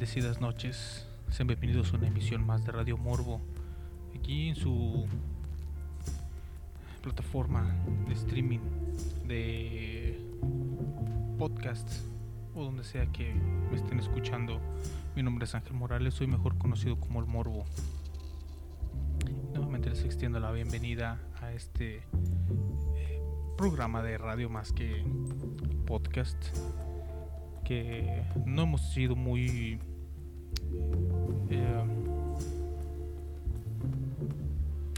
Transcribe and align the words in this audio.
bendecidas 0.00 0.40
noches. 0.40 1.06
Sean 1.28 1.46
bienvenidos 1.46 1.92
a 1.92 1.98
una 1.98 2.06
emisión 2.06 2.42
más 2.42 2.64
de 2.64 2.72
Radio 2.72 2.96
Morbo. 2.96 3.38
Aquí 4.18 4.48
en 4.48 4.56
su 4.56 5.06
plataforma 7.02 7.76
de 8.08 8.14
streaming, 8.14 8.60
de 9.28 10.18
podcast 11.38 11.86
o 12.54 12.64
donde 12.64 12.82
sea 12.82 13.04
que 13.12 13.34
me 13.70 13.76
estén 13.76 13.98
escuchando. 13.98 14.58
Mi 15.14 15.22
nombre 15.22 15.44
es 15.44 15.54
Ángel 15.54 15.74
Morales, 15.74 16.14
soy 16.14 16.28
mejor 16.28 16.56
conocido 16.56 16.98
como 16.98 17.20
el 17.20 17.26
Morbo. 17.26 17.66
Nuevamente 19.52 19.90
les 19.90 20.02
extiendo 20.02 20.40
la 20.40 20.50
bienvenida 20.50 21.20
a 21.42 21.52
este 21.52 21.96
eh, 22.96 23.20
programa 23.58 24.02
de 24.02 24.16
radio 24.16 24.48
más 24.48 24.72
que 24.72 25.04
podcast 25.84 26.56
que 27.64 28.24
no 28.46 28.62
hemos 28.62 28.80
sido 28.94 29.14
muy 29.14 29.78
eh, 31.50 31.84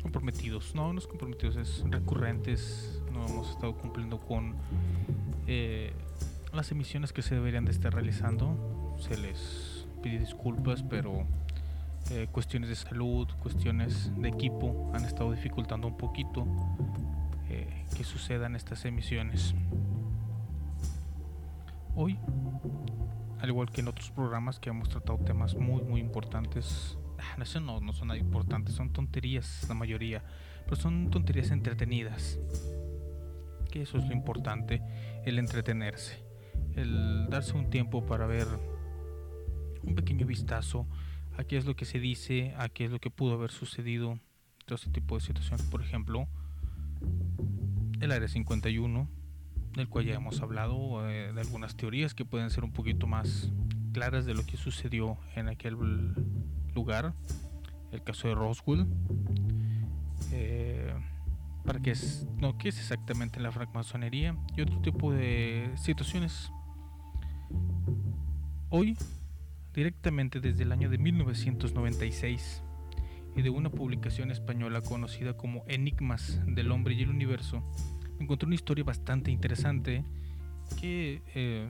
comprometidos, 0.02 0.74
no, 0.74 0.92
no 0.92 0.98
es 0.98 1.06
comprometidos, 1.06 1.56
es 1.56 1.84
recurrentes, 1.88 3.02
no 3.12 3.26
hemos 3.26 3.50
estado 3.50 3.74
cumpliendo 3.76 4.20
con 4.20 4.54
eh, 5.46 5.92
las 6.52 6.70
emisiones 6.72 7.12
que 7.12 7.22
se 7.22 7.34
deberían 7.34 7.64
de 7.64 7.72
estar 7.72 7.94
realizando, 7.94 8.96
se 9.00 9.16
les 9.16 9.86
pide 10.02 10.18
disculpas, 10.18 10.82
pero 10.82 11.24
eh, 12.10 12.28
cuestiones 12.30 12.68
de 12.68 12.76
salud, 12.76 13.28
cuestiones 13.40 14.10
de 14.16 14.28
equipo 14.28 14.90
han 14.94 15.04
estado 15.04 15.32
dificultando 15.32 15.88
un 15.88 15.96
poquito 15.96 16.46
que 17.94 18.02
sucedan 18.02 18.56
estas 18.56 18.86
emisiones. 18.86 19.54
Hoy 21.94 22.18
al 23.42 23.48
igual 23.48 23.70
que 23.72 23.80
en 23.80 23.88
otros 23.88 24.12
programas 24.12 24.60
que 24.60 24.70
hemos 24.70 24.88
tratado 24.88 25.18
temas 25.18 25.56
muy 25.56 25.82
muy 25.82 26.00
importantes. 26.00 26.96
Ah, 27.18 27.36
no, 27.36 27.60
no, 27.60 27.80
no 27.80 27.92
son 27.92 28.08
nada 28.08 28.18
importantes, 28.18 28.76
son 28.76 28.92
tonterías 28.92 29.66
la 29.68 29.74
mayoría, 29.74 30.22
pero 30.64 30.76
son 30.76 31.10
tonterías 31.10 31.50
entretenidas. 31.50 32.38
Que 33.68 33.82
eso 33.82 33.98
es 33.98 34.06
lo 34.06 34.12
importante, 34.12 34.80
el 35.24 35.40
entretenerse, 35.40 36.24
el 36.76 37.26
darse 37.30 37.54
un 37.54 37.68
tiempo 37.68 38.06
para 38.06 38.26
ver 38.26 38.46
un 39.82 39.96
pequeño 39.96 40.24
vistazo 40.24 40.86
a 41.36 41.42
qué 41.42 41.56
es 41.56 41.64
lo 41.64 41.74
que 41.74 41.84
se 41.84 41.98
dice, 41.98 42.54
a 42.58 42.68
qué 42.68 42.84
es 42.84 42.92
lo 42.92 43.00
que 43.00 43.10
pudo 43.10 43.34
haber 43.34 43.50
sucedido, 43.50 44.20
todo 44.66 44.76
este 44.76 44.90
tipo 44.90 45.16
de 45.16 45.20
situaciones. 45.20 45.66
Por 45.66 45.82
ejemplo, 45.82 46.28
el 48.00 48.12
Área 48.12 48.28
51 48.28 49.21
del 49.74 49.88
cual 49.88 50.04
ya 50.04 50.14
hemos 50.14 50.40
hablado, 50.40 51.08
eh, 51.08 51.32
de 51.32 51.40
algunas 51.40 51.76
teorías 51.76 52.14
que 52.14 52.24
pueden 52.24 52.50
ser 52.50 52.64
un 52.64 52.72
poquito 52.72 53.06
más 53.06 53.50
claras 53.92 54.26
de 54.26 54.34
lo 54.34 54.44
que 54.44 54.56
sucedió 54.56 55.18
en 55.34 55.48
aquel 55.48 55.76
lugar, 56.74 57.14
el 57.90 58.02
caso 58.02 58.28
de 58.28 58.34
Roswell, 58.34 58.86
eh, 60.32 60.94
para 61.64 61.80
qué 61.80 61.90
es, 61.90 62.26
no, 62.38 62.58
qué 62.58 62.68
es 62.68 62.78
exactamente 62.78 63.40
la 63.40 63.52
francmasonería 63.52 64.36
y 64.56 64.62
otro 64.62 64.80
tipo 64.80 65.12
de 65.12 65.70
situaciones. 65.76 66.50
Hoy, 68.70 68.96
directamente 69.74 70.40
desde 70.40 70.62
el 70.62 70.72
año 70.72 70.88
de 70.88 70.98
1996, 70.98 72.62
y 73.34 73.42
de 73.42 73.50
una 73.50 73.70
publicación 73.70 74.30
española 74.30 74.82
conocida 74.82 75.36
como 75.36 75.64
Enigmas 75.66 76.40
del 76.46 76.70
Hombre 76.70 76.94
y 76.94 77.02
el 77.02 77.10
Universo, 77.10 77.62
encontré 78.18 78.46
una 78.46 78.54
historia 78.54 78.84
bastante 78.84 79.30
interesante 79.30 80.04
que 80.80 81.22
eh, 81.34 81.68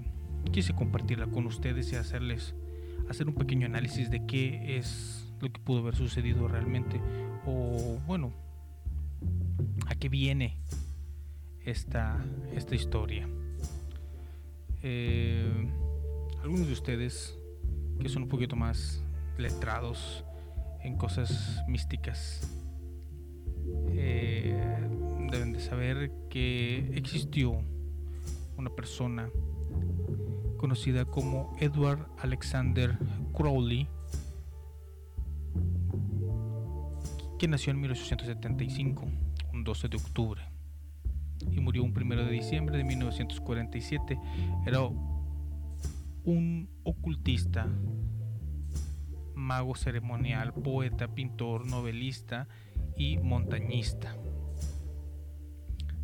quise 0.51 0.75
compartirla 0.75 1.27
con 1.27 1.47
ustedes 1.47 1.93
y 1.93 1.97
hacerles 1.97 2.55
hacer 3.09 3.29
un 3.29 3.35
pequeño 3.35 3.67
análisis 3.67 4.11
de 4.11 4.27
qué 4.27 4.77
es 4.79 5.33
lo 5.41 5.53
que 5.53 5.61
pudo 5.61 5.81
haber 5.81 5.97
sucedido 5.97 6.49
realmente 6.49 7.01
o 7.47 7.99
bueno 8.07 8.33
a 9.87 9.95
qué 9.95 10.09
viene 10.09 10.57
esta, 11.65 12.25
esta 12.55 12.75
historia. 12.75 13.29
Eh, 14.83 15.69
algunos 16.43 16.67
de 16.67 16.73
ustedes 16.73 17.39
que 18.01 18.09
son 18.09 18.25
un 18.25 18.29
poquito 18.29 18.57
más 18.57 19.03
letrados 19.39 20.25
en 20.83 20.97
cosas 20.97 21.63
místicas 21.69 22.49
eh, 23.91 24.89
deben 25.33 25.53
de 25.55 25.61
saber 25.61 26.13
que 26.29 26.93
existió 26.95 27.59
una 28.59 28.69
persona 28.69 29.31
conocida 30.59 31.07
como 31.07 31.57
Edward 31.59 32.07
Alexander 32.19 32.99
Crowley, 33.35 33.89
que 37.39 37.49
nació 37.49 37.73
en 37.73 37.81
1875, 37.81 39.07
un 39.55 39.65
12 39.65 39.89
de 39.89 39.97
octubre, 39.97 40.43
y 41.51 41.61
murió 41.61 41.83
un 41.83 41.97
1 41.97 42.25
de 42.27 42.31
diciembre 42.31 42.77
de 42.77 42.85
1947. 42.85 44.19
Era 44.67 44.83
un 46.25 46.69
ocultista, 46.85 47.67
mago 49.35 49.75
ceremonial, 49.77 50.53
poeta, 50.53 51.09
pintor, 51.09 51.67
novelista 51.67 52.47
y 52.97 53.19
montañista 53.19 54.15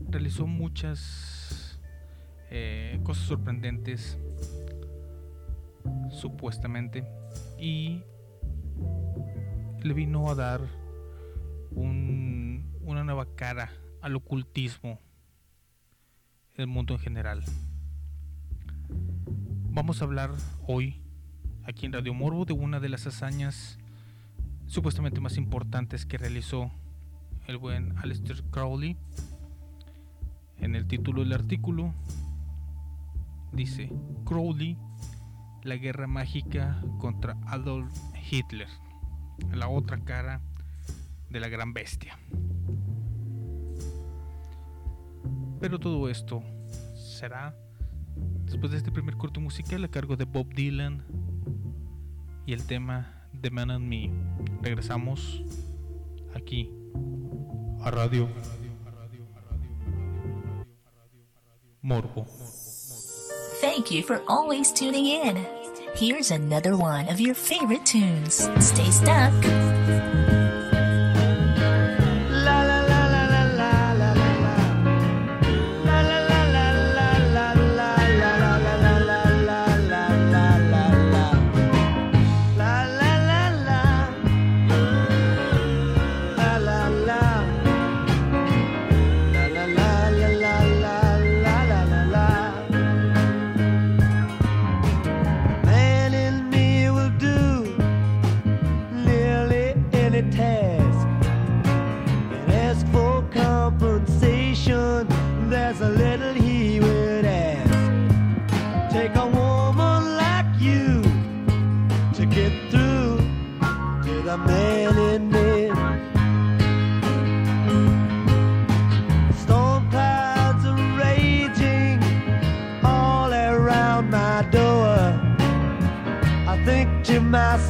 realizó 0.09 0.47
muchas 0.47 1.81
eh, 2.51 2.99
cosas 3.05 3.25
sorprendentes 3.25 4.19
supuestamente 6.11 7.05
y 7.59 8.03
le 9.83 9.95
vino 9.95 10.31
a 10.31 10.35
dar 10.35 10.61
una 11.71 13.05
nueva 13.05 13.27
cara 13.37 13.71
al 14.01 14.17
ocultismo 14.17 14.99
en 16.55 16.63
el 16.63 16.67
mundo 16.67 16.95
en 16.95 17.01
general. 17.01 17.45
Vamos 19.71 20.01
a 20.01 20.07
hablar 20.07 20.31
hoy 20.67 21.03
aquí 21.65 21.87
en 21.87 21.93
Radio 21.93 22.15
Morbo 22.15 22.45
de 22.45 22.55
una 22.55 22.81
de 22.81 22.89
las 22.89 23.07
hazañas 23.07 23.79
supuestamente 24.67 25.21
más 25.21 25.37
importantes 25.37 26.07
que 26.07 26.19
realizó 26.19 26.71
el 27.47 27.59
buen 27.59 27.97
Aleister 27.99 28.43
Crowley 28.51 28.97
en 30.61 30.75
el 30.75 30.87
título 30.87 31.23
del 31.23 31.33
artículo 31.33 31.95
dice 33.53 33.91
Crowley, 34.25 34.77
la 35.63 35.77
guerra 35.77 36.07
mágica 36.07 36.83
contra 36.99 37.37
Adolf 37.47 37.93
Hitler, 38.31 38.69
la 39.53 39.69
otra 39.69 39.99
cara 39.99 40.41
de 41.31 41.41
la 41.41 41.49
gran 41.49 41.73
bestia. 41.73 42.19
Pero 45.61 45.79
todo 45.79 46.09
esto 46.09 46.43
será 46.95 47.55
después 48.45 48.71
de 48.73 48.79
este 48.79 48.93
primer 48.93 49.17
corto 49.17 49.41
musical 49.41 49.85
a 49.85 49.89
cargo 49.89 50.17
de 50.17 50.25
Bob 50.25 50.53
Dylan 50.55 51.05
y 52.47 52.53
el 52.53 52.65
tema 52.67 53.29
The 53.41 53.51
Man 53.51 53.71
and 53.71 53.87
Me. 53.87 54.11
Regresamos 54.63 55.43
aquí 56.35 56.71
a 57.83 57.91
Radio. 57.91 58.29
Morbo. 61.89 62.27
Thank 63.61 63.91
you 63.91 64.03
for 64.03 64.23
always 64.29 64.71
tuning 64.73 65.07
in. 65.07 65.47
Here's 65.95 66.31
another 66.31 66.77
one 66.77 67.09
of 67.09 67.19
your 67.19 67.35
favorite 67.35 67.87
tunes. 67.87 68.49
Stay 68.61 68.91
stuck. 68.91 70.38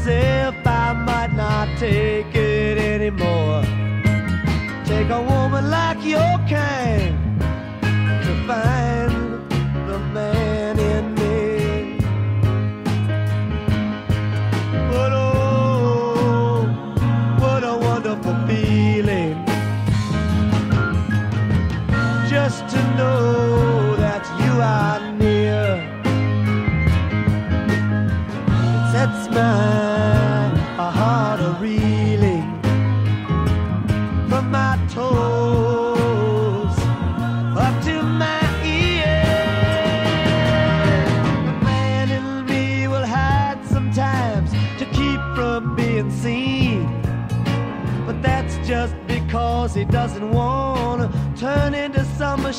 Myself 0.08 0.66
I 0.66 0.93
might 0.94 1.34
not 1.34 1.69
take 1.78 2.34
it 2.34 2.78
anymore. 2.78 3.62
Take 4.84 5.10
a 5.10 5.20
woman 5.20 5.70
like 5.70 6.02
your 6.05 6.38
kind 6.49 6.88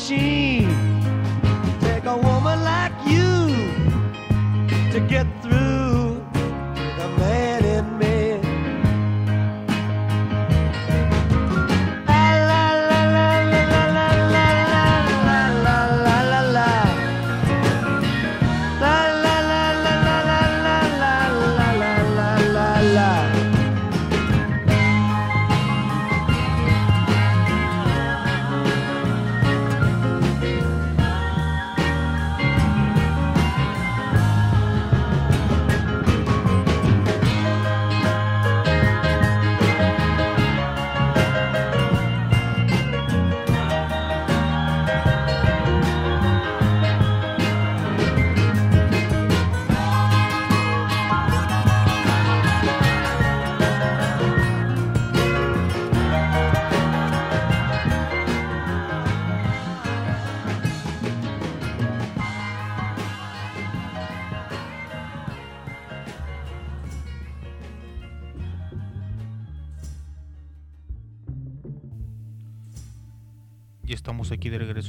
machine. 0.09 0.68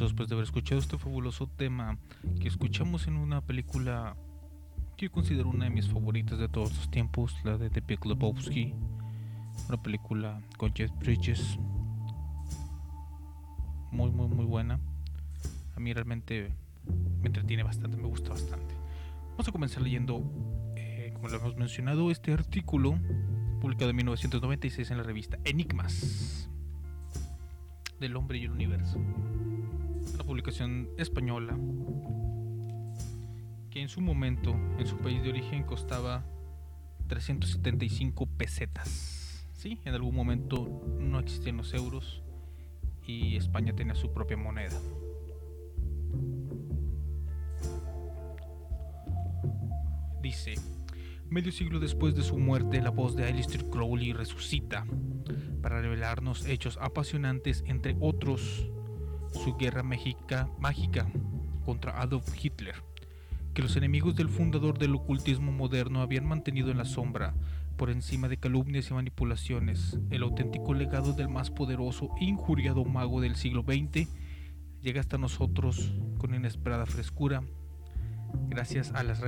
Regreso 0.01 0.05
después 0.05 0.29
de 0.29 0.35
haber 0.35 0.45
escuchado 0.45 0.81
este 0.81 0.97
fabuloso 0.97 1.47
tema 1.47 1.99
que 2.41 2.49
escuchamos 2.49 3.07
en 3.07 3.17
una 3.17 3.43
película 3.43 4.17
que 4.97 5.07
yo 5.07 5.13
considero 5.13 5.51
una 5.51 5.65
de 5.65 5.71
mis 5.71 5.89
favoritas 5.89 6.39
de 6.39 6.49
todos 6.49 6.75
los 6.75 6.91
tiempos, 6.91 7.37
la 7.45 7.59
de 7.59 7.69
The 7.69 7.81
Big 7.81 8.05
Lebowski, 8.07 8.75
una 9.69 9.83
película 9.83 10.41
con 10.57 10.73
Jeff 10.75 10.91
Bridges, 10.99 11.59
muy 13.91 14.11
muy 14.11 14.29
muy 14.29 14.47
buena. 14.47 14.81
A 15.77 15.81
mí 15.81 15.93
realmente 15.93 16.51
me 17.21 17.27
entretiene 17.27 17.63
bastante, 17.63 17.97
me 17.97 18.09
gusta 18.09 18.31
bastante. 18.31 18.75
Vamos 19.33 19.49
a 19.49 19.53
comenzar 19.53 19.83
leyendo, 19.83 20.23
eh, 20.77 21.11
como 21.15 21.29
lo 21.29 21.37
hemos 21.37 21.57
mencionado, 21.57 22.11
este 22.11 22.33
artículo 22.33 22.99
publicado 23.61 23.91
en 23.91 23.97
1996 23.97 24.91
en 24.91 24.97
la 24.97 25.03
revista 25.03 25.39
Enigmas 25.45 26.49
del 27.99 28.17
hombre 28.17 28.39
y 28.39 28.45
el 28.45 28.53
universo. 28.53 28.99
Una 30.15 30.25
publicación 30.25 30.89
española 30.99 31.57
que 33.71 33.81
en 33.81 33.89
su 33.89 34.01
momento, 34.01 34.55
en 34.79 34.87
su 34.87 34.97
país 34.99 35.23
de 35.23 35.31
origen, 35.31 35.63
costaba 35.63 36.25
375 37.07 38.27
pesetas. 38.27 39.47
Sí, 39.53 39.81
en 39.85 39.95
algún 39.95 40.15
momento 40.15 40.83
no 40.99 41.19
existían 41.21 41.57
los 41.57 41.73
euros 41.75 42.23
y 43.07 43.37
España 43.37 43.75
tenía 43.75 43.95
su 43.95 44.13
propia 44.13 44.37
moneda. 44.37 44.81
Dice, 50.23 50.55
medio 51.29 51.53
siglo 51.53 51.81
después 51.81 52.15
de 52.15 52.23
su 52.23 52.39
muerte, 52.39 52.81
la 52.81 52.91
voz 52.91 53.17
de 53.17 53.25
Aleister 53.25 53.65
Crowley 53.71 54.13
resucita 54.13 54.87
para 55.63 55.81
revelarnos 55.81 56.47
hechos 56.47 56.79
apasionantes, 56.81 57.65
entre 57.67 57.97
otros 58.01 58.71
su 59.33 59.57
guerra 59.57 59.83
mágica 59.83 60.49
contra 61.65 62.01
Adolf 62.01 62.33
Hitler, 62.43 62.77
que 63.55 63.63
los 63.63 63.77
enemigos 63.77 64.17
del 64.17 64.29
fundador 64.29 64.79
del 64.79 64.95
ocultismo 64.95 65.53
moderno 65.53 66.03
habían 66.03 66.27
mantenido 66.27 66.71
en 66.71 66.79
la 66.79 66.85
sombra, 66.85 67.35
por 67.77 67.89
encima 67.91 68.29
de 68.29 68.37
calumnias 68.37 68.91
y 68.91 68.95
manipulaciones. 68.95 69.99
El 70.11 70.23
auténtico 70.23 70.75
legado 70.75 71.15
del 71.15 71.31
más 71.31 71.51
poderoso 71.51 72.11
e 72.21 72.25
injuriado 72.25 72.85
mago 72.85 73.23
del 73.23 73.37
siglo 73.37 73.63
XX 73.63 74.07
llega 74.83 75.01
hasta 75.01 75.17
nosotros 75.17 75.95
con 76.19 76.35
inesperada 76.35 76.85
frescura, 76.85 77.43
gracias 78.49 78.93
a 78.93 79.03
las 79.03 79.23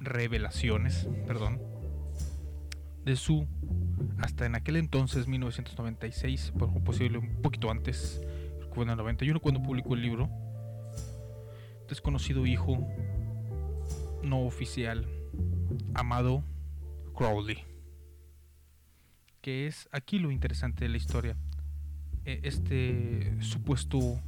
revelaciones, 0.00 1.08
perdón, 1.26 1.62
de 3.06 3.16
su 3.16 3.46
hasta 4.18 4.46
en 4.46 4.54
aquel 4.54 4.76
entonces 4.76 5.26
1996, 5.26 6.52
por 6.58 6.72
posible 6.82 7.18
un 7.18 7.42
poquito 7.42 7.70
antes, 7.70 8.20
fue 8.74 8.84
en 8.84 8.90
el 8.90 8.96
91 8.96 9.38
cuando 9.40 9.62
publicó 9.62 9.94
el 9.94 10.02
libro, 10.02 10.28
desconocido 11.88 12.44
hijo 12.44 12.86
no 14.22 14.40
oficial, 14.40 15.06
amado 15.94 16.42
Crowley, 17.16 17.58
que 19.40 19.66
es 19.68 19.88
aquí 19.92 20.18
lo 20.18 20.30
interesante 20.30 20.84
de 20.84 20.90
la 20.90 20.96
historia, 20.96 21.36
Eh, 22.26 22.40
este 22.44 23.36
supuesto 23.42 24.18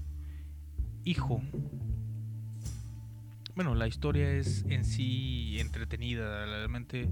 hijo. 1.03 1.41
Bueno, 3.55 3.75
la 3.75 3.89
historia 3.89 4.31
es 4.33 4.67
en 4.69 4.85
sí 4.85 5.59
entretenida, 5.59 6.45
realmente. 6.45 7.09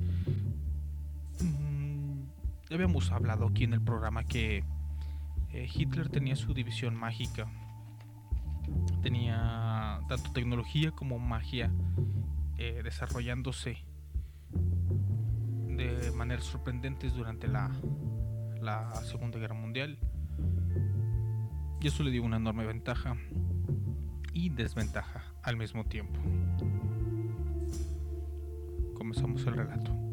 mm, 1.40 2.24
ya 2.68 2.74
habíamos 2.74 3.10
hablado 3.12 3.46
aquí 3.46 3.64
en 3.64 3.72
el 3.72 3.80
programa 3.80 4.24
que 4.24 4.62
eh, 5.54 5.68
Hitler 5.72 6.08
tenía 6.08 6.34
su 6.34 6.52
división 6.52 6.96
mágica. 6.96 7.46
Tenía 9.02 10.00
tanto 10.08 10.32
tecnología 10.32 10.90
como 10.90 11.20
magia 11.20 11.70
eh, 12.58 12.80
desarrollándose 12.82 13.78
de 15.68 16.10
maneras 16.12 16.44
sorprendentes 16.44 17.14
durante 17.14 17.46
la, 17.46 17.70
la 18.60 18.92
Segunda 19.04 19.38
Guerra 19.38 19.54
Mundial. 19.54 19.96
Y 21.80 21.86
eso 21.86 22.02
le 22.02 22.10
dio 22.10 22.24
una 22.24 22.38
enorme 22.38 22.66
ventaja 22.66 23.16
y 24.32 24.48
desventaja 24.48 25.22
al 25.42 25.56
mismo 25.56 25.84
tiempo. 25.84 26.18
Comenzamos 28.94 29.46
el 29.46 29.54
relato. 29.54 30.03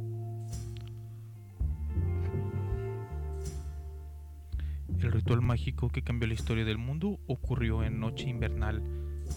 El 5.02 5.12
ritual 5.12 5.42
mágico 5.42 5.90
que 5.90 6.04
cambió 6.04 6.28
la 6.28 6.36
historia 6.36 6.64
del 6.64 6.78
mundo 6.78 7.20
ocurrió 7.26 7.84
en 7.84 8.00
noche 8.00 8.30
invernal, 8.30 8.84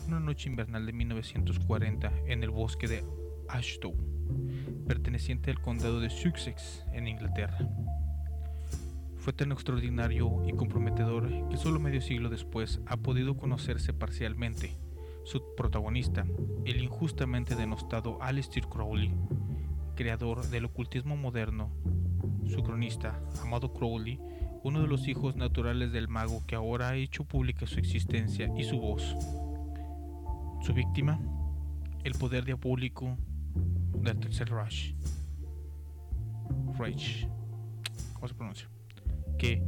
una 0.07 0.21
noche 0.21 0.51
invernal 0.51 0.85
de 0.85 0.93
1940 0.93 2.13
en 2.27 2.43
el 2.43 2.51
bosque 2.51 2.87
de 2.87 3.03
Ashdown, 3.49 4.85
perteneciente 4.87 5.51
al 5.51 5.63
condado 5.63 6.01
de 6.01 6.11
Sussex 6.11 6.85
en 6.93 7.09
Inglaterra. 7.09 7.67
Fue 9.17 9.33
tan 9.33 9.53
extraordinario 9.53 10.47
y 10.47 10.53
comprometedor 10.53 11.31
que 11.49 11.57
solo 11.57 11.81
medio 11.81 12.03
siglo 12.03 12.29
después 12.29 12.83
ha 12.85 12.99
podido 12.99 13.39
conocerse 13.39 13.95
parcialmente. 13.95 14.77
Su 15.25 15.55
protagonista, 15.57 16.27
el 16.67 16.83
injustamente 16.83 17.55
denostado 17.55 18.23
Aleister 18.23 18.67
Crowley, 18.67 19.15
creador 19.97 20.47
del 20.49 20.67
ocultismo 20.67 21.17
moderno, 21.17 21.71
su 22.47 22.63
cronista, 22.63 23.19
Amado 23.41 23.73
Crowley, 23.73 24.21
uno 24.65 24.81
de 24.81 24.89
los 24.89 25.07
hijos 25.09 25.37
naturales 25.37 25.93
del 25.93 26.09
mago 26.09 26.43
que 26.47 26.55
ahora 26.55 26.89
ha 26.89 26.97
hecho 26.97 27.25
pública 27.25 27.67
su 27.67 27.79
existencia 27.79 28.51
y 28.57 28.65
su 28.65 28.81
voz. 28.81 29.15
Su 30.63 30.73
víctima, 30.73 31.21
el 32.03 32.15
poder 32.15 32.47
diabólico 32.47 33.19
del 34.01 34.19
tercer 34.19 34.49
Rush. 34.49 34.95
Rage, 36.79 37.29
¿cómo 38.15 38.27
se 38.27 38.35
pronuncia? 38.35 38.69
Que 39.37 39.63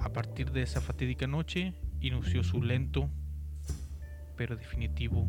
a 0.00 0.08
partir 0.08 0.50
de 0.50 0.62
esa 0.62 0.80
fatídica 0.80 1.26
noche 1.26 1.74
inició 2.00 2.42
su 2.42 2.62
lento 2.62 3.10
pero 4.34 4.56
definitivo 4.56 5.26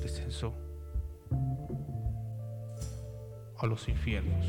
descenso 0.00 0.54
a 3.58 3.66
los 3.66 3.86
infiernos. 3.88 4.46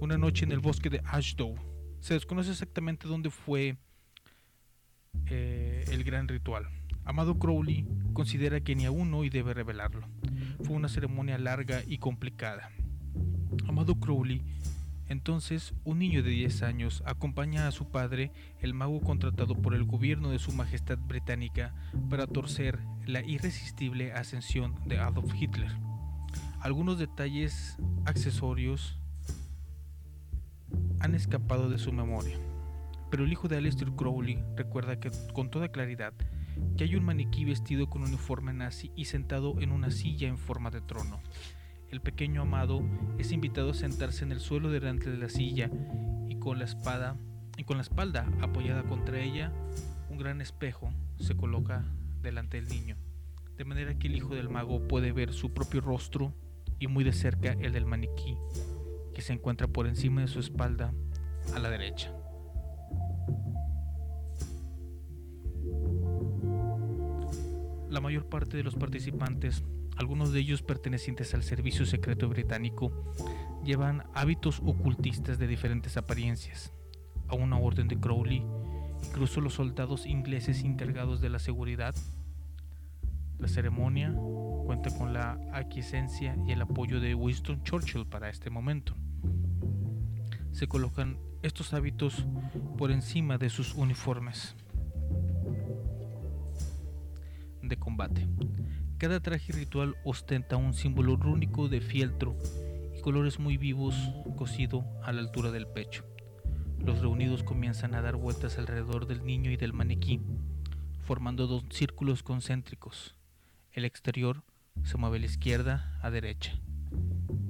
Una 0.00 0.18
noche 0.18 0.44
en 0.44 0.52
el 0.52 0.60
bosque 0.60 0.90
de 0.90 1.02
Ashdow. 1.04 1.54
Se 2.00 2.14
desconoce 2.14 2.50
exactamente 2.50 3.06
dónde 3.06 3.30
fue 3.30 3.76
eh, 5.26 5.84
el 5.90 6.04
gran 6.04 6.26
ritual. 6.26 6.66
Amado 7.04 7.38
Crowley 7.38 7.86
considera 8.12 8.60
que 8.60 8.74
ni 8.74 8.86
aún 8.86 9.12
hoy 9.14 9.30
debe 9.30 9.54
revelarlo. 9.54 10.06
Fue 10.62 10.74
una 10.74 10.88
ceremonia 10.88 11.38
larga 11.38 11.82
y 11.86 11.98
complicada. 11.98 12.70
Amado 13.68 13.98
Crowley 14.00 14.42
entonces, 15.10 15.74
un 15.82 15.98
niño 15.98 16.22
de 16.22 16.30
10 16.30 16.62
años 16.62 17.02
acompaña 17.04 17.66
a 17.66 17.72
su 17.72 17.90
padre, 17.90 18.30
el 18.60 18.74
mago 18.74 19.00
contratado 19.00 19.60
por 19.60 19.74
el 19.74 19.82
gobierno 19.82 20.30
de 20.30 20.38
su 20.38 20.52
Majestad 20.52 20.98
Británica, 20.98 21.74
para 22.08 22.28
torcer 22.28 22.78
la 23.06 23.20
irresistible 23.20 24.12
ascensión 24.12 24.76
de 24.86 25.00
Adolf 25.00 25.34
Hitler. 25.34 25.72
Algunos 26.60 27.00
detalles 27.00 27.76
accesorios 28.04 28.99
han 31.00 31.14
escapado 31.14 31.68
de 31.68 31.78
su 31.78 31.92
memoria, 31.92 32.38
pero 33.10 33.24
el 33.24 33.32
hijo 33.32 33.48
de 33.48 33.56
Aleister 33.56 33.90
Crowley 33.92 34.42
recuerda 34.56 34.98
con 35.32 35.50
toda 35.50 35.68
claridad 35.68 36.14
que 36.76 36.84
hay 36.84 36.94
un 36.94 37.04
maniquí 37.04 37.44
vestido 37.44 37.88
con 37.88 38.02
uniforme 38.02 38.52
nazi 38.52 38.92
y 38.96 39.06
sentado 39.06 39.60
en 39.60 39.72
una 39.72 39.90
silla 39.90 40.28
en 40.28 40.38
forma 40.38 40.70
de 40.70 40.80
trono. 40.80 41.20
El 41.90 42.00
pequeño 42.00 42.42
amado 42.42 42.82
es 43.18 43.32
invitado 43.32 43.70
a 43.70 43.74
sentarse 43.74 44.24
en 44.24 44.32
el 44.32 44.40
suelo 44.40 44.70
delante 44.70 45.10
de 45.10 45.18
la 45.18 45.28
silla 45.28 45.70
y 46.28 46.36
con 46.36 46.58
la 46.58 46.64
espada 46.64 47.16
y 47.56 47.64
con 47.64 47.76
la 47.76 47.82
espalda 47.82 48.26
apoyada 48.40 48.84
contra 48.84 49.20
ella, 49.20 49.52
un 50.08 50.18
gran 50.18 50.40
espejo 50.40 50.92
se 51.18 51.36
coloca 51.36 51.84
delante 52.22 52.60
del 52.60 52.68
niño, 52.68 52.96
de 53.56 53.64
manera 53.64 53.98
que 53.98 54.06
el 54.06 54.16
hijo 54.16 54.34
del 54.34 54.48
mago 54.48 54.86
puede 54.88 55.12
ver 55.12 55.32
su 55.34 55.52
propio 55.52 55.80
rostro 55.80 56.32
y 56.78 56.86
muy 56.86 57.04
de 57.04 57.12
cerca 57.12 57.52
el 57.52 57.72
del 57.72 57.84
maniquí, 57.84 58.36
que 59.14 59.22
se 59.22 59.32
encuentra 59.32 59.68
por 59.68 59.86
encima 59.86 60.20
de 60.22 60.28
su 60.28 60.40
espalda 60.40 60.92
a 61.54 61.58
la 61.58 61.70
derecha. 61.70 62.12
La 67.88 68.00
mayor 68.00 68.26
parte 68.28 68.56
de 68.56 68.62
los 68.62 68.76
participantes 68.76 69.64
algunos 70.00 70.32
de 70.32 70.40
ellos 70.40 70.62
pertenecientes 70.62 71.34
al 71.34 71.42
servicio 71.42 71.84
secreto 71.84 72.26
británico, 72.26 72.90
llevan 73.62 74.04
hábitos 74.14 74.60
ocultistas 74.64 75.38
de 75.38 75.46
diferentes 75.46 75.98
apariencias. 75.98 76.72
A 77.28 77.34
una 77.34 77.58
orden 77.58 77.86
de 77.86 78.00
Crowley, 78.00 78.42
incluso 79.04 79.42
los 79.42 79.54
soldados 79.54 80.06
ingleses 80.06 80.64
encargados 80.64 81.20
de 81.20 81.28
la 81.28 81.38
seguridad. 81.38 81.94
La 83.38 83.46
ceremonia 83.46 84.14
cuenta 84.60 84.90
con 84.96 85.12
la 85.12 85.38
aquiescencia 85.52 86.36
y 86.46 86.52
el 86.52 86.62
apoyo 86.62 87.00
de 87.00 87.14
Winston 87.14 87.62
Churchill 87.62 88.06
para 88.06 88.28
este 88.28 88.50
momento. 88.50 88.94
Se 90.52 90.66
colocan 90.66 91.18
estos 91.42 91.72
hábitos 91.74 92.26
por 92.76 92.90
encima 92.90 93.38
de 93.38 93.50
sus 93.50 93.74
uniformes 93.74 94.54
de 97.62 97.76
combate. 97.76 98.26
Cada 98.98 99.20
traje 99.20 99.52
ritual 99.52 99.96
ostenta 100.04 100.56
un 100.56 100.74
símbolo 100.74 101.16
rúnico 101.16 101.68
de 101.68 101.80
fieltro 101.80 102.36
y 102.94 103.00
colores 103.00 103.38
muy 103.38 103.56
vivos 103.56 103.94
cosido 104.36 104.84
a 105.02 105.12
la 105.12 105.20
altura 105.20 105.50
del 105.50 105.66
pecho. 105.66 106.04
Los 106.84 107.00
reunidos 107.00 107.42
comienzan 107.42 107.94
a 107.94 108.02
dar 108.02 108.16
vueltas 108.16 108.58
alrededor 108.58 109.06
del 109.06 109.24
niño 109.24 109.50
y 109.50 109.56
del 109.56 109.72
maniquí, 109.72 110.20
formando 111.02 111.46
dos 111.46 111.64
círculos 111.70 112.22
concéntricos. 112.22 113.14
El 113.72 113.84
exterior 113.84 114.42
se 114.82 114.96
mueve 114.96 115.18
a 115.18 115.20
la 115.20 115.26
izquierda 115.26 115.98
a 116.02 116.10
derecha 116.10 116.52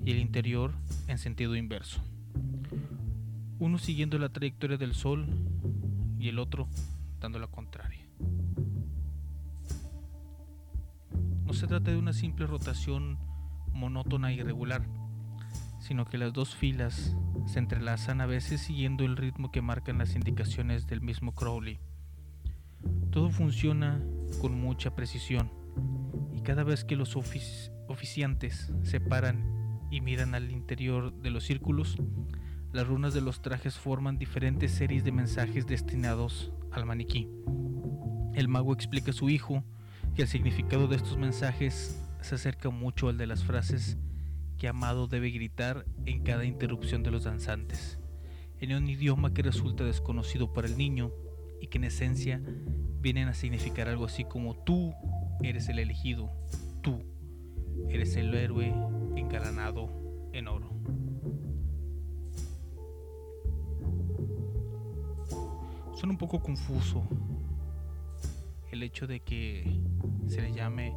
y 0.04 0.10
el 0.10 0.18
interior 0.18 0.72
en 1.08 1.18
sentido 1.18 1.56
inverso. 1.56 2.02
Uno 3.58 3.78
siguiendo 3.78 4.18
la 4.18 4.30
trayectoria 4.30 4.76
del 4.76 4.94
sol 4.94 5.26
y 6.18 6.28
el 6.28 6.38
otro 6.38 6.68
dando 7.20 7.38
la 7.38 7.46
contraria. 7.46 8.06
No 11.44 11.52
se 11.52 11.66
trata 11.66 11.90
de 11.90 11.96
una 11.96 12.12
simple 12.12 12.46
rotación 12.46 13.18
monótona 13.72 14.32
y 14.32 14.40
irregular, 14.40 14.87
sino 15.80 16.04
que 16.04 16.18
las 16.18 16.32
dos 16.32 16.54
filas 16.54 17.14
se 17.46 17.58
entrelazan 17.58 18.20
a 18.20 18.26
veces 18.26 18.60
siguiendo 18.60 19.04
el 19.04 19.16
ritmo 19.16 19.50
que 19.50 19.62
marcan 19.62 19.99
las 19.99 20.14
indicaciones 20.14 20.87
del 20.87 21.00
mismo 21.00 21.32
Crowley. 21.34 21.78
Todo 23.10 23.30
funciona 23.30 24.00
con 24.40 24.60
mucha 24.60 24.94
precisión 24.94 25.50
cada 26.42 26.64
vez 26.64 26.85
que 26.85 26.97
los 26.97 27.16
oficiantes 27.16 28.73
se 28.82 29.00
paran 29.00 29.87
y 29.90 30.00
miran 30.00 30.35
al 30.35 30.50
interior 30.50 31.12
de 31.12 31.30
los 31.30 31.44
círculos, 31.44 31.97
las 32.73 32.87
runas 32.87 33.14
de 33.14 33.20
los 33.20 33.42
trajes 33.42 33.76
forman 33.76 34.18
diferentes 34.18 34.73
series 34.73 35.04
de 35.04 35.12
mensajes 35.12 35.66
destinados 35.66 36.52
al 36.70 36.87
maniquí. 36.87 37.28
El 38.35 38.49
mago 38.49 38.73
explica 38.73 39.11
a 39.11 39.14
su 39.14 39.28
hijo 39.28 39.64
que 40.14 40.23
el 40.23 40.28
significado 40.28 40.87
de 40.87 40.97
estos 40.97 41.16
mensajes 41.16 42.00
se 42.20 42.35
acerca 42.35 42.70
mucho 42.70 43.09
al 43.09 43.18
de 43.18 43.26
las 43.26 43.44
frases 43.44 43.97
que 44.56 44.68
Amado 44.68 45.09
debe 45.09 45.30
gritar 45.30 45.87
en 46.04 46.23
cada 46.23 46.44
interrupción 46.44 47.02
de 47.02 47.11
los 47.11 47.25
danzantes, 47.25 47.99
en 48.61 48.75
un 48.75 48.88
idioma 48.88 49.32
que 49.32 49.42
resulta 49.42 49.85
desconocido 49.85 50.52
para 50.52 50.68
el 50.68 50.76
niño 50.76 51.12
y 51.61 51.68
que 51.68 51.78
en 51.78 51.85
esencia 51.85 52.40
vienen 53.00 53.28
a 53.28 53.35
significar 53.35 53.88
algo 53.88 54.04
así 54.04 54.25
como 54.25 54.54
tú 54.64 54.92
eres 55.42 55.68
el 55.68 55.78
elegido, 55.78 56.30
tú 56.82 57.02
eres 57.88 58.16
el 58.16 58.35
héroe 58.35 58.75
engalanado 59.16 59.90
en 60.32 60.49
oro. 60.49 60.70
Suena 65.94 66.12
un 66.12 66.18
poco 66.18 66.40
confuso 66.40 67.02
el 68.70 68.82
hecho 68.82 69.06
de 69.06 69.20
que 69.20 69.80
se 70.28 70.40
le 70.40 70.52
llame 70.52 70.94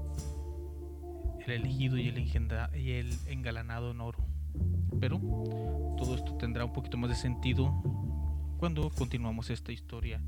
el 1.46 1.52
elegido 1.52 1.98
y 1.98 2.08
el, 2.08 3.18
engalanado 3.28 3.92
en 3.92 4.02
oro. 4.02 4.20
Pero 5.00 5.20
todo 5.98 6.16
esto 6.16 6.36
tendrá 6.38 6.64
un 6.64 6.72
poquito 6.74 6.98
más 6.98 7.10
de 7.10 7.16
sentido 7.16 7.74
cuando 8.58 8.90
continuamos 8.92 9.50
esta 9.50 9.74
historia, 9.74 10.22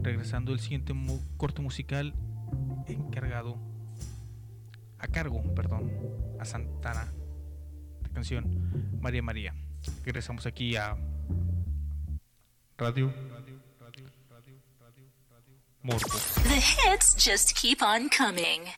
regresando 0.00 0.52
el 0.52 0.60
siguiente 0.60 0.94
corte 1.36 1.62
musical 1.62 2.14
encargado 2.94 3.56
a 4.98 5.06
cargo, 5.08 5.42
perdón, 5.54 5.92
a 6.38 6.44
Santana, 6.44 7.12
la 8.02 8.08
canción 8.10 8.98
María 9.00 9.22
María. 9.22 9.54
Regresamos 10.04 10.46
aquí 10.46 10.76
a 10.76 10.96
Radio 12.78 13.12
The 15.84 16.62
hits 16.62 17.14
just 17.14 17.56
keep 17.56 17.82
on 17.82 18.08
coming. 18.08 18.68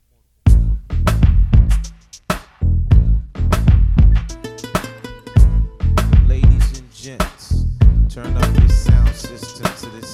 Ladies 6.27 6.79
and 6.79 6.91
gents, 6.91 7.65
turn 8.09 8.35
up 8.35 8.59
your 8.59 8.69
sound 8.69 9.13
system 9.13 9.71
to 9.81 9.99
the 9.99 10.04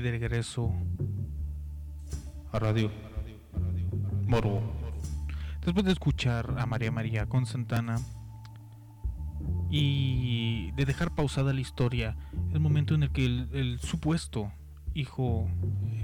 aquí 0.00 0.02
de 0.02 0.10
regreso 0.12 0.72
a 2.52 2.58
Radio 2.58 2.90
Morbo. 4.26 4.62
Después 5.64 5.84
de 5.84 5.92
escuchar 5.92 6.54
a 6.58 6.66
María 6.66 6.90
María 6.90 7.26
con 7.26 7.44
Santana 7.44 7.98
y 9.70 10.70
de 10.72 10.84
dejar 10.86 11.14
pausada 11.14 11.52
la 11.52 11.60
historia, 11.60 12.16
el 12.52 12.60
momento 12.60 12.94
en 12.94 13.02
el 13.02 13.10
que 13.10 13.26
el, 13.26 13.48
el 13.52 13.80
supuesto 13.80 14.52
hijo 14.94 15.48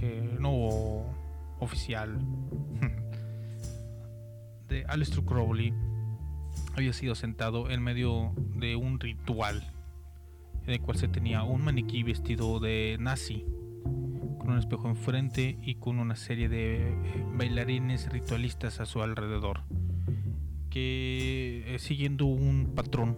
eh, 0.02 0.36
no 0.40 1.06
oficial 1.58 2.18
de 4.68 4.84
Aleister 4.88 5.24
Crowley 5.24 5.72
había 6.76 6.92
sido 6.92 7.14
sentado 7.14 7.70
en 7.70 7.82
medio 7.82 8.32
de 8.56 8.76
un 8.76 9.00
ritual 9.00 9.72
en 10.66 10.72
el 10.72 10.80
cual 10.80 10.98
se 10.98 11.08
tenía 11.08 11.42
un 11.44 11.64
maniquí 11.64 12.02
vestido 12.02 12.58
de 12.58 12.96
nazi, 12.98 13.44
con 14.46 14.52
un 14.52 14.60
espejo 14.60 14.88
enfrente 14.88 15.58
y 15.60 15.74
con 15.74 15.98
una 15.98 16.14
serie 16.14 16.48
de 16.48 16.90
eh, 16.90 16.94
bailarines 17.34 18.08
ritualistas 18.12 18.78
a 18.78 18.86
su 18.86 19.02
alrededor, 19.02 19.62
que 20.70 21.64
eh, 21.66 21.80
siguiendo 21.80 22.26
un 22.26 22.70
patrón 22.76 23.16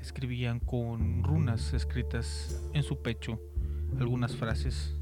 escribían 0.00 0.60
con 0.60 1.24
runas 1.24 1.74
escritas 1.74 2.62
en 2.72 2.84
su 2.84 3.02
pecho 3.02 3.40
algunas 3.98 4.36
frases. 4.36 4.94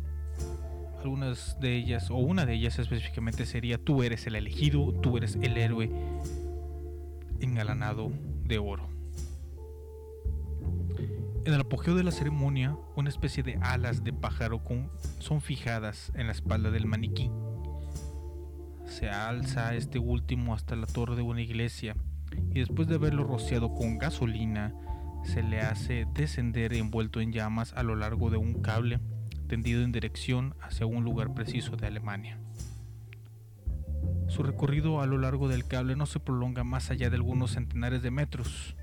Algunas 1.03 1.61
de 1.61 1.77
ellas, 1.77 2.11
o 2.11 2.17
una 2.17 2.47
de 2.47 2.55
ellas 2.55 2.79
específicamente 2.79 3.45
sería, 3.45 3.77
tú 3.77 4.03
eres 4.03 4.27
el 4.27 4.37
elegido, 4.37 4.95
tú 5.03 5.19
eres 5.19 5.37
el 5.43 5.59
héroe 5.59 5.91
engalanado 7.41 8.11
de 8.45 8.57
oro. 8.57 8.98
En 11.49 11.55
el 11.55 11.63
apogeo 11.63 11.95
de 11.95 12.05
la 12.05 12.11
ceremonia, 12.11 12.77
una 12.95 13.09
especie 13.09 13.43
de 13.43 13.59
alas 13.63 14.05
de 14.05 14.13
pájaro 14.13 14.61
son 15.19 15.41
fijadas 15.41 16.13
en 16.15 16.27
la 16.27 16.33
espalda 16.33 16.71
del 16.71 16.85
maniquí. 16.85 17.31
Se 18.85 19.09
alza 19.09 19.75
este 19.75 19.99
último 19.99 20.53
hasta 20.53 20.77
la 20.77 20.87
torre 20.87 21.17
de 21.17 21.23
una 21.23 21.41
iglesia 21.41 21.97
y 22.51 22.59
después 22.59 22.87
de 22.87 22.97
haberlo 22.97 23.25
rociado 23.25 23.73
con 23.73 23.97
gasolina, 23.97 24.75
se 25.25 25.43
le 25.43 25.63
hace 25.63 26.07
descender 26.13 26.75
envuelto 26.75 27.19
en 27.23 27.33
llamas 27.33 27.73
a 27.73 27.83
lo 27.83 27.97
largo 27.97 28.29
de 28.29 28.37
un 28.37 28.61
cable 28.61 29.01
tendido 29.47 29.83
en 29.85 29.93
dirección 29.93 30.55
hacia 30.61 30.85
un 30.85 31.03
lugar 31.03 31.33
preciso 31.33 31.77
de 31.77 31.87
Alemania. 31.87 32.39
Su 34.27 34.43
recorrido 34.43 35.01
a 35.01 35.07
lo 35.07 35.17
largo 35.17 35.49
del 35.49 35.67
cable 35.67 35.97
no 35.97 36.05
se 36.05 36.21
prolonga 36.21 36.63
más 36.63 36.91
allá 36.91 37.09
de 37.09 37.17
algunos 37.17 37.53
centenares 37.53 38.03
de 38.03 38.11
metros 38.11 38.77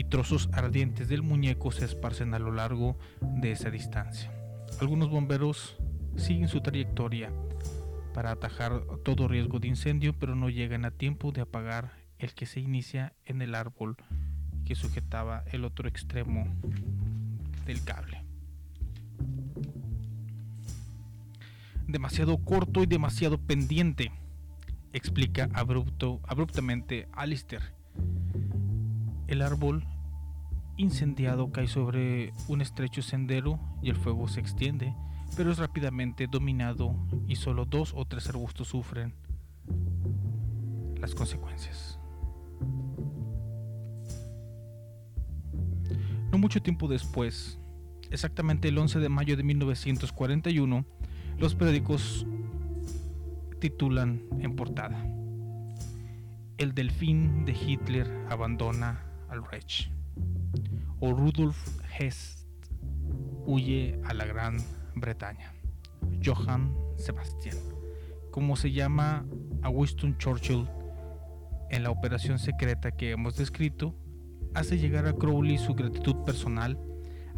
y 0.00 0.04
trozos 0.04 0.48
ardientes 0.54 1.10
del 1.10 1.20
muñeco 1.20 1.72
se 1.72 1.84
esparcen 1.84 2.32
a 2.32 2.38
lo 2.38 2.52
largo 2.52 2.96
de 3.20 3.52
esa 3.52 3.70
distancia. 3.70 4.32
Algunos 4.80 5.10
bomberos 5.10 5.76
siguen 6.16 6.48
su 6.48 6.62
trayectoria 6.62 7.30
para 8.14 8.30
atajar 8.30 8.80
todo 9.04 9.28
riesgo 9.28 9.58
de 9.58 9.68
incendio, 9.68 10.14
pero 10.18 10.34
no 10.34 10.48
llegan 10.48 10.86
a 10.86 10.90
tiempo 10.90 11.32
de 11.32 11.42
apagar 11.42 11.92
el 12.18 12.32
que 12.32 12.46
se 12.46 12.60
inicia 12.60 13.12
en 13.26 13.42
el 13.42 13.54
árbol 13.54 13.98
que 14.64 14.74
sujetaba 14.74 15.44
el 15.52 15.66
otro 15.66 15.86
extremo 15.86 16.46
del 17.66 17.84
cable. 17.84 18.24
Demasiado 21.86 22.38
corto 22.38 22.82
y 22.82 22.86
demasiado 22.86 23.36
pendiente, 23.36 24.12
explica 24.94 25.50
abrupto, 25.52 26.22
abruptamente 26.26 27.06
Alistair. 27.12 27.74
El 29.26 29.42
árbol 29.42 29.84
incendiado 30.80 31.52
cae 31.52 31.68
sobre 31.68 32.32
un 32.48 32.62
estrecho 32.62 33.02
sendero 33.02 33.60
y 33.82 33.90
el 33.90 33.96
fuego 33.96 34.28
se 34.28 34.40
extiende, 34.40 34.94
pero 35.36 35.52
es 35.52 35.58
rápidamente 35.58 36.26
dominado 36.26 36.96
y 37.28 37.36
solo 37.36 37.66
dos 37.66 37.92
o 37.94 38.06
tres 38.06 38.28
arbustos 38.28 38.68
sufren 38.68 39.14
las 40.98 41.14
consecuencias. 41.14 41.98
No 46.32 46.38
mucho 46.38 46.62
tiempo 46.62 46.88
después, 46.88 47.58
exactamente 48.10 48.68
el 48.68 48.78
11 48.78 49.00
de 49.00 49.08
mayo 49.08 49.36
de 49.36 49.42
1941, 49.42 50.86
los 51.38 51.54
periódicos 51.54 52.26
titulan 53.60 54.22
en 54.38 54.56
portada 54.56 55.06
El 56.56 56.74
delfín 56.74 57.44
de 57.44 57.52
Hitler 57.52 58.26
abandona 58.30 59.04
al 59.28 59.44
Reich 59.44 59.90
o 61.00 61.12
Rudolf 61.12 61.56
Hess 61.98 62.46
huye 63.46 63.98
a 64.04 64.14
la 64.14 64.26
Gran 64.26 64.58
Bretaña. 64.94 65.54
Johann 66.24 66.74
Sebastian, 66.96 67.56
como 68.30 68.56
se 68.56 68.72
llama 68.72 69.24
a 69.62 69.70
Winston 69.70 70.16
Churchill 70.18 70.66
en 71.70 71.82
la 71.82 71.90
operación 71.90 72.38
secreta 72.38 72.90
que 72.92 73.12
hemos 73.12 73.36
descrito, 73.36 73.94
hace 74.54 74.78
llegar 74.78 75.06
a 75.06 75.14
Crowley 75.14 75.58
su 75.58 75.74
gratitud 75.74 76.16
personal 76.24 76.78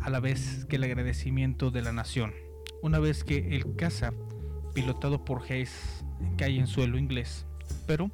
a 0.00 0.10
la 0.10 0.20
vez 0.20 0.64
que 0.68 0.76
el 0.76 0.84
agradecimiento 0.84 1.70
de 1.70 1.82
la 1.82 1.92
nación. 1.92 2.32
Una 2.82 2.98
vez 2.98 3.22
que 3.24 3.54
el 3.54 3.76
caza, 3.76 4.12
pilotado 4.74 5.24
por 5.24 5.42
Hayes, 5.42 6.04
cae 6.36 6.58
en 6.58 6.66
suelo 6.66 6.98
inglés, 6.98 7.46
pero 7.86 8.10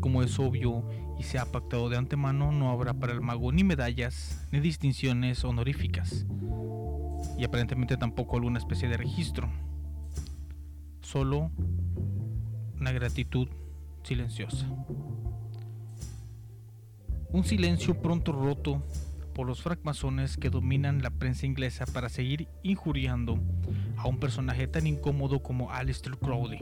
como 0.00 0.22
es 0.22 0.38
obvio 0.38 0.84
y 1.18 1.24
se 1.24 1.38
ha 1.38 1.46
pactado 1.46 1.88
de 1.88 1.96
antemano, 1.96 2.52
no 2.52 2.70
habrá 2.70 2.94
para 2.94 3.12
el 3.12 3.20
mago 3.20 3.52
ni 3.52 3.64
medallas 3.64 4.46
ni 4.52 4.60
distinciones 4.60 5.44
honoríficas, 5.44 6.26
y 7.36 7.44
aparentemente 7.44 7.96
tampoco 7.96 8.36
alguna 8.36 8.58
especie 8.58 8.88
de 8.88 8.96
registro, 8.96 9.48
solo 11.02 11.50
una 12.80 12.92
gratitud 12.92 13.48
silenciosa. 14.02 14.66
Un 17.30 17.44
silencio 17.44 18.00
pronto 18.00 18.32
roto 18.32 18.82
por 19.34 19.46
los 19.46 19.62
francmasones 19.62 20.36
que 20.36 20.50
dominan 20.50 21.02
la 21.02 21.10
prensa 21.10 21.46
inglesa 21.46 21.84
para 21.86 22.08
seguir 22.08 22.48
injuriando 22.62 23.38
a 23.96 24.08
un 24.08 24.18
personaje 24.18 24.66
tan 24.66 24.86
incómodo 24.86 25.42
como 25.42 25.70
Aleister 25.70 26.16
Crowley. 26.18 26.60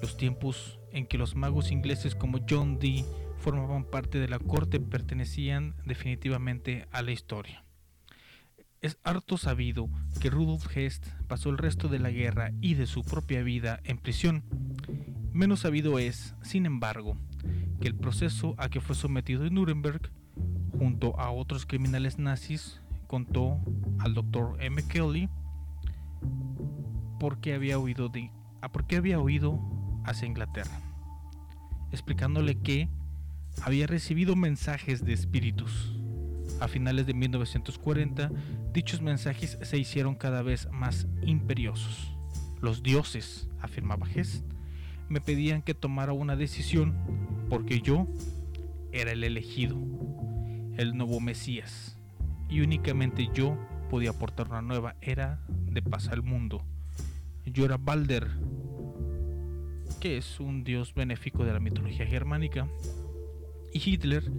Los 0.00 0.16
tiempos 0.16 0.80
en 0.92 1.06
que 1.06 1.18
los 1.18 1.36
magos 1.36 1.70
ingleses 1.70 2.14
como 2.14 2.38
John 2.48 2.78
Dee 2.78 3.04
formaban 3.40 3.84
parte 3.84 4.18
de 4.18 4.28
la 4.28 4.38
corte 4.38 4.80
pertenecían 4.80 5.74
definitivamente 5.86 6.86
a 6.92 7.02
la 7.02 7.10
historia. 7.10 7.64
Es 8.82 8.98
harto 9.02 9.36
sabido 9.36 9.88
que 10.20 10.30
Rudolf 10.30 10.76
Hest 10.76 11.06
pasó 11.26 11.50
el 11.50 11.58
resto 11.58 11.88
de 11.88 11.98
la 11.98 12.10
guerra 12.10 12.52
y 12.60 12.74
de 12.74 12.86
su 12.86 13.02
propia 13.02 13.42
vida 13.42 13.80
en 13.84 13.98
prisión. 13.98 14.44
Menos 15.32 15.60
sabido 15.60 15.98
es, 15.98 16.34
sin 16.42 16.66
embargo, 16.66 17.16
que 17.80 17.88
el 17.88 17.94
proceso 17.94 18.54
a 18.58 18.68
que 18.68 18.80
fue 18.80 18.94
sometido 18.94 19.44
en 19.44 19.54
Nuremberg, 19.54 20.10
junto 20.78 21.18
a 21.18 21.30
otros 21.30 21.66
criminales 21.66 22.18
nazis, 22.18 22.80
contó 23.06 23.58
al 23.98 24.14
doctor 24.14 24.56
M. 24.60 24.82
Kelly 24.86 25.28
por 27.18 27.40
qué 27.40 27.54
había 27.54 27.78
huido 27.78 28.08
de, 28.08 28.30
a 28.60 28.70
por 28.70 28.86
qué 28.86 28.96
había 28.96 29.18
huido 29.18 29.60
hacia 30.04 30.26
Inglaterra, 30.26 30.80
explicándole 31.90 32.58
que 32.58 32.88
había 33.62 33.86
recibido 33.86 34.36
mensajes 34.36 35.04
de 35.04 35.12
espíritus. 35.12 35.94
A 36.60 36.68
finales 36.68 37.06
de 37.06 37.14
1940, 37.14 38.30
dichos 38.72 39.00
mensajes 39.00 39.58
se 39.62 39.78
hicieron 39.78 40.14
cada 40.14 40.42
vez 40.42 40.68
más 40.72 41.06
imperiosos. 41.22 42.14
Los 42.60 42.82
dioses, 42.82 43.48
afirmaba 43.60 44.06
Hess, 44.08 44.44
me 45.08 45.20
pedían 45.20 45.62
que 45.62 45.74
tomara 45.74 46.12
una 46.12 46.36
decisión 46.36 46.94
porque 47.48 47.80
yo 47.80 48.06
era 48.92 49.12
el 49.12 49.24
elegido, 49.24 49.76
el 50.76 50.96
nuevo 50.96 51.20
Mesías, 51.20 51.96
y 52.48 52.60
únicamente 52.60 53.28
yo 53.32 53.56
podía 53.88 54.10
aportar 54.10 54.48
una 54.48 54.62
nueva 54.62 54.96
era 55.00 55.40
de 55.66 55.82
paz 55.82 56.08
al 56.08 56.22
mundo. 56.22 56.62
Yo 57.46 57.64
era 57.64 57.76
Balder, 57.76 58.28
que 60.00 60.16
es 60.16 60.38
un 60.40 60.62
dios 60.62 60.94
benéfico 60.94 61.44
de 61.44 61.52
la 61.52 61.60
mitología 61.60 62.06
germánica, 62.06 62.68
y 63.72 63.90
Hitler, 63.90 64.30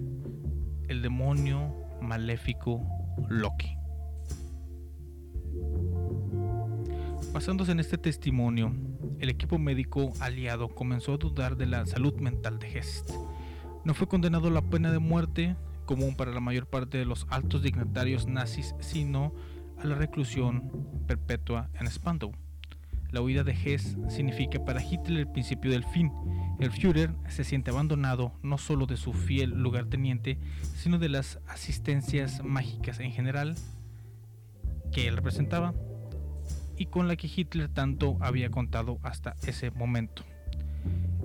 el 0.87 1.01
demonio 1.01 1.73
maléfico 2.01 2.81
Loki. 3.29 3.75
Basándose 7.33 7.71
en 7.71 7.79
este 7.79 7.97
testimonio, 7.97 8.73
el 9.19 9.29
equipo 9.29 9.57
médico 9.57 10.11
aliado 10.19 10.67
comenzó 10.69 11.13
a 11.13 11.17
dudar 11.17 11.55
de 11.55 11.65
la 11.65 11.85
salud 11.85 12.15
mental 12.15 12.59
de 12.59 12.77
Hest. 12.77 13.11
No 13.85 13.93
fue 13.93 14.07
condenado 14.07 14.49
a 14.49 14.51
la 14.51 14.61
pena 14.61 14.91
de 14.91 14.99
muerte, 14.99 15.55
común 15.85 16.15
para 16.15 16.31
la 16.31 16.39
mayor 16.39 16.67
parte 16.67 16.97
de 16.97 17.05
los 17.05 17.25
altos 17.29 17.63
dignatarios 17.63 18.27
nazis, 18.27 18.75
sino 18.79 19.33
a 19.77 19.85
la 19.85 19.95
reclusión 19.95 20.69
perpetua 21.07 21.69
en 21.79 21.89
Spandau. 21.89 22.33
La 23.11 23.21
huida 23.21 23.43
de 23.43 23.51
Hess 23.51 23.97
significa 24.09 24.63
para 24.63 24.81
Hitler 24.81 25.19
el 25.19 25.31
principio 25.31 25.71
del 25.71 25.83
fin. 25.83 26.11
El 26.59 26.71
Führer 26.71 27.13
se 27.27 27.43
siente 27.43 27.71
abandonado 27.71 28.33
no 28.41 28.57
solo 28.57 28.85
de 28.85 28.95
su 28.95 29.13
fiel 29.13 29.49
lugarteniente, 29.51 30.37
sino 30.75 30.97
de 30.97 31.09
las 31.09 31.39
asistencias 31.47 32.43
mágicas 32.43 32.99
en 32.99 33.11
general 33.11 33.55
que 34.91 35.07
él 35.07 35.15
representaba 35.15 35.73
y 36.77 36.85
con 36.85 37.07
la 37.07 37.15
que 37.15 37.29
Hitler 37.33 37.69
tanto 37.69 38.17
había 38.21 38.49
contado 38.49 38.99
hasta 39.03 39.35
ese 39.45 39.71
momento. 39.71 40.23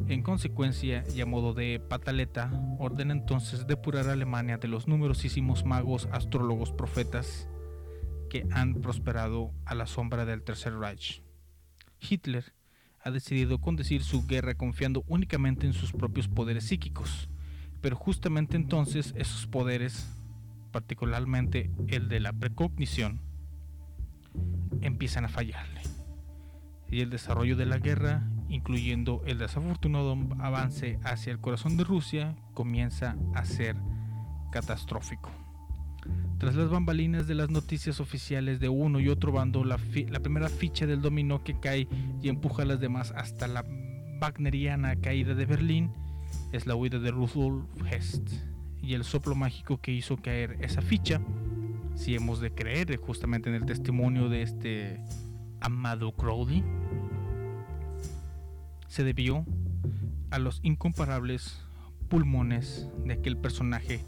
En 0.08 0.22
consecuencia, 0.22 1.02
y 1.14 1.20
a 1.20 1.26
modo 1.26 1.52
de 1.52 1.80
pataleta, 1.80 2.50
ordena 2.78 3.12
entonces 3.12 3.66
depurar 3.66 4.08
a 4.08 4.12
Alemania 4.12 4.58
de 4.58 4.68
los 4.68 4.86
numerosísimos 4.86 5.64
magos, 5.64 6.08
astrólogos, 6.12 6.72
profetas 6.72 7.48
que 8.28 8.46
han 8.52 8.74
prosperado 8.74 9.52
a 9.64 9.74
la 9.74 9.86
sombra 9.86 10.24
del 10.24 10.42
Tercer 10.42 10.76
Reich. 10.78 11.25
Hitler 12.08 12.52
ha 13.00 13.10
decidido 13.10 13.60
conducir 13.60 14.02
su 14.02 14.26
guerra 14.26 14.54
confiando 14.54 15.04
únicamente 15.06 15.66
en 15.66 15.72
sus 15.72 15.92
propios 15.92 16.28
poderes 16.28 16.64
psíquicos, 16.64 17.28
pero 17.80 17.96
justamente 17.96 18.56
entonces 18.56 19.14
esos 19.16 19.46
poderes, 19.46 20.08
particularmente 20.72 21.70
el 21.88 22.08
de 22.08 22.20
la 22.20 22.32
precognición, 22.32 23.20
empiezan 24.80 25.24
a 25.24 25.28
fallarle. 25.28 25.82
Y 26.90 27.00
el 27.00 27.10
desarrollo 27.10 27.56
de 27.56 27.66
la 27.66 27.78
guerra, 27.78 28.28
incluyendo 28.48 29.22
el 29.26 29.38
desafortunado 29.38 30.16
avance 30.38 30.98
hacia 31.04 31.32
el 31.32 31.40
corazón 31.40 31.76
de 31.76 31.84
Rusia, 31.84 32.36
comienza 32.54 33.16
a 33.34 33.44
ser 33.44 33.76
catastrófico. 34.50 35.45
Tras 36.38 36.54
las 36.54 36.68
bambalinas 36.68 37.26
de 37.26 37.34
las 37.34 37.50
noticias 37.50 38.00
oficiales 38.00 38.60
de 38.60 38.68
uno 38.68 39.00
y 39.00 39.08
otro 39.08 39.32
bando, 39.32 39.64
la, 39.64 39.78
primera 39.78 40.48
ficha 40.48 40.86
del 40.86 41.00
dominó 41.00 41.42
que 41.42 41.58
cae 41.58 41.88
y 42.22 42.28
empuja 42.28 42.62
a 42.62 42.66
las 42.66 42.80
demás 42.80 43.12
hasta 43.16 43.46
la 43.46 43.64
wagneriana 44.20 44.96
caída 44.96 45.34
de 45.34 45.46
Berlín 45.46 45.90
es 46.52 46.66
la 46.66 46.74
huida 46.74 46.98
de 46.98 47.10
Rudolf 47.10 47.66
Hest 47.90 48.30
y 48.82 48.94
el 48.94 49.04
soplo 49.04 49.34
mágico 49.34 49.80
que 49.80 49.92
hizo 49.92 50.16
caer 50.16 50.56
esa 50.60 50.82
ficha 50.82 51.20
si 51.96 52.14
hemos 52.14 52.40
de 52.40 52.52
creer 52.52 52.94
justamente 52.98 53.48
en 53.48 53.56
el 53.56 53.64
testimonio 53.64 54.28
de 54.28 54.42
este 54.42 55.00
amado 55.60 56.12
Crowley, 56.12 56.62
se 58.86 59.02
debió 59.02 59.44
a 60.30 60.38
los 60.38 60.60
incomparables 60.62 61.62
pulmones 62.08 62.88
de 63.04 63.14
aquel 63.14 63.36
personaje 63.36 64.00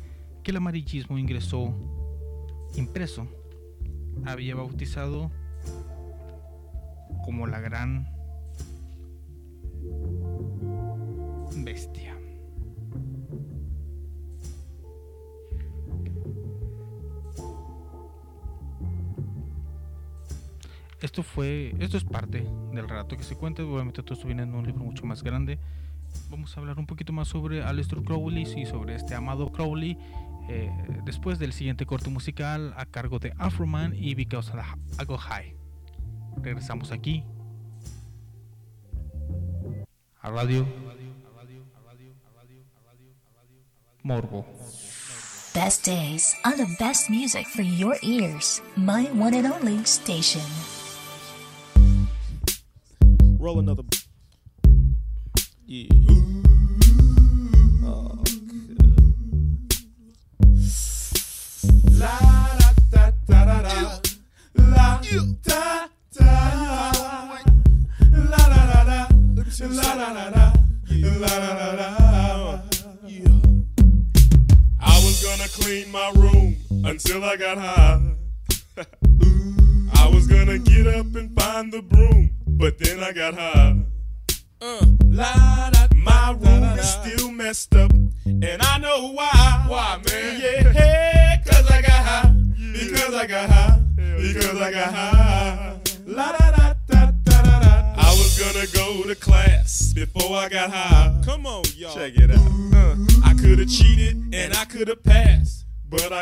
el 0.51 0.57
amarillismo 0.57 1.19
ingresó 1.19 1.75
impreso. 2.75 3.27
Había 4.25 4.55
bautizado 4.55 5.31
como 7.25 7.47
la 7.47 7.61
gran 7.61 8.09
bestia. 11.65 12.17
Esto 21.01 21.23
fue, 21.23 21.75
esto 21.79 21.97
es 21.97 22.05
parte 22.05 22.45
del 22.73 22.89
relato 22.89 23.17
que 23.17 23.23
se 23.23 23.37
cuenta. 23.37 23.63
Obviamente 23.63 24.03
todo 24.03 24.15
esto 24.15 24.27
viene 24.27 24.43
en 24.43 24.55
un 24.55 24.67
libro 24.67 24.83
mucho 24.83 25.05
más 25.07 25.23
grande. 25.23 25.59
Vamos 26.31 26.57
a 26.57 26.61
hablar 26.61 26.79
un 26.79 26.87
poquito 26.87 27.13
más 27.13 27.29
sobre 27.29 27.63
Aleister 27.63 28.03
Crowley 28.03 28.43
y 28.57 28.67
sobre 28.67 28.95
este 28.95 29.15
amado 29.15 29.53
Crowley 29.53 29.99
eh, 30.49 30.71
después 31.05 31.39
del 31.39 31.53
siguiente 31.53 31.87
corte 31.87 32.11
musical 32.11 32.75
a 32.77 32.87
cargo 32.87 33.19
de 33.19 33.33
Afroman 33.39 33.95
y 33.95 34.15
Because 34.15 34.53
I 35.01 35.05
Go 35.05 35.19
High. 35.19 35.55
Regresamos 36.43 36.93
aquí 36.93 37.25
a 40.23 40.31
radio 40.31 40.67
Morbo. 44.03 44.47
Best 45.55 45.85
days 45.85 46.35
on 46.45 46.57
the 46.57 46.67
best 46.79 47.11
music 47.11 47.47
for 47.47 47.63
your 47.63 47.97
ears. 48.03 48.63
My 48.77 49.05
one 49.13 49.35
and 49.35 49.47
only 49.53 49.85
station. 49.85 50.43
Roll 53.39 53.59
another. 53.59 53.83
Yeah. 55.67 56.48
I 74.81 75.01
was 75.05 75.23
gonna 75.23 75.49
clean 75.49 75.91
my 75.91 76.13
room 76.15 76.57
until 76.85 77.25
I 77.25 77.37
got 77.37 77.59
high. 77.59 78.01
I 79.95 80.09
was 80.13 80.29
gonna 80.29 80.59
get 80.59 80.87
up 80.87 81.07
and 81.17 81.35
find 81.39 81.73
the 81.73 81.83
broom, 81.83 82.31
but 82.47 82.79
then 82.79 83.03
I 83.03 83.13
got 83.13 83.35
high. 83.35 83.58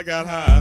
Got 0.07 0.29
high. 0.29 0.56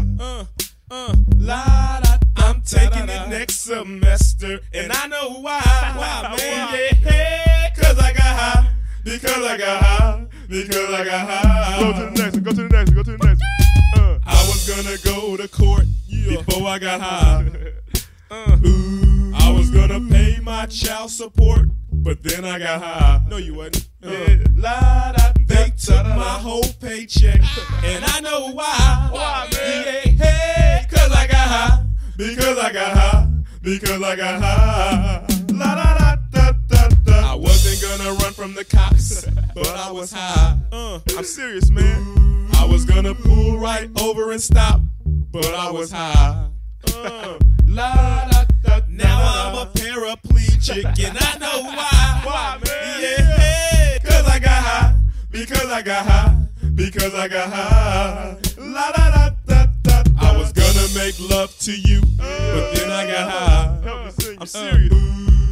Because 56.76 57.16
I 57.16 57.28
got 57.30 57.52
high. 57.54 58.38
La 58.58 58.92
da 58.92 59.10
da 59.10 59.30
da 59.48 59.66
da. 59.82 60.04
I 60.20 60.38
was 60.38 60.52
gonna 60.52 60.88
make 60.94 61.18
love 61.30 61.58
to 61.60 61.72
you, 61.72 62.02
but 62.18 62.74
then 62.76 62.92
I 62.92 63.08
got 63.08 63.30
high. 63.32 64.38
I'm 64.40 64.46
serious. 64.46 64.92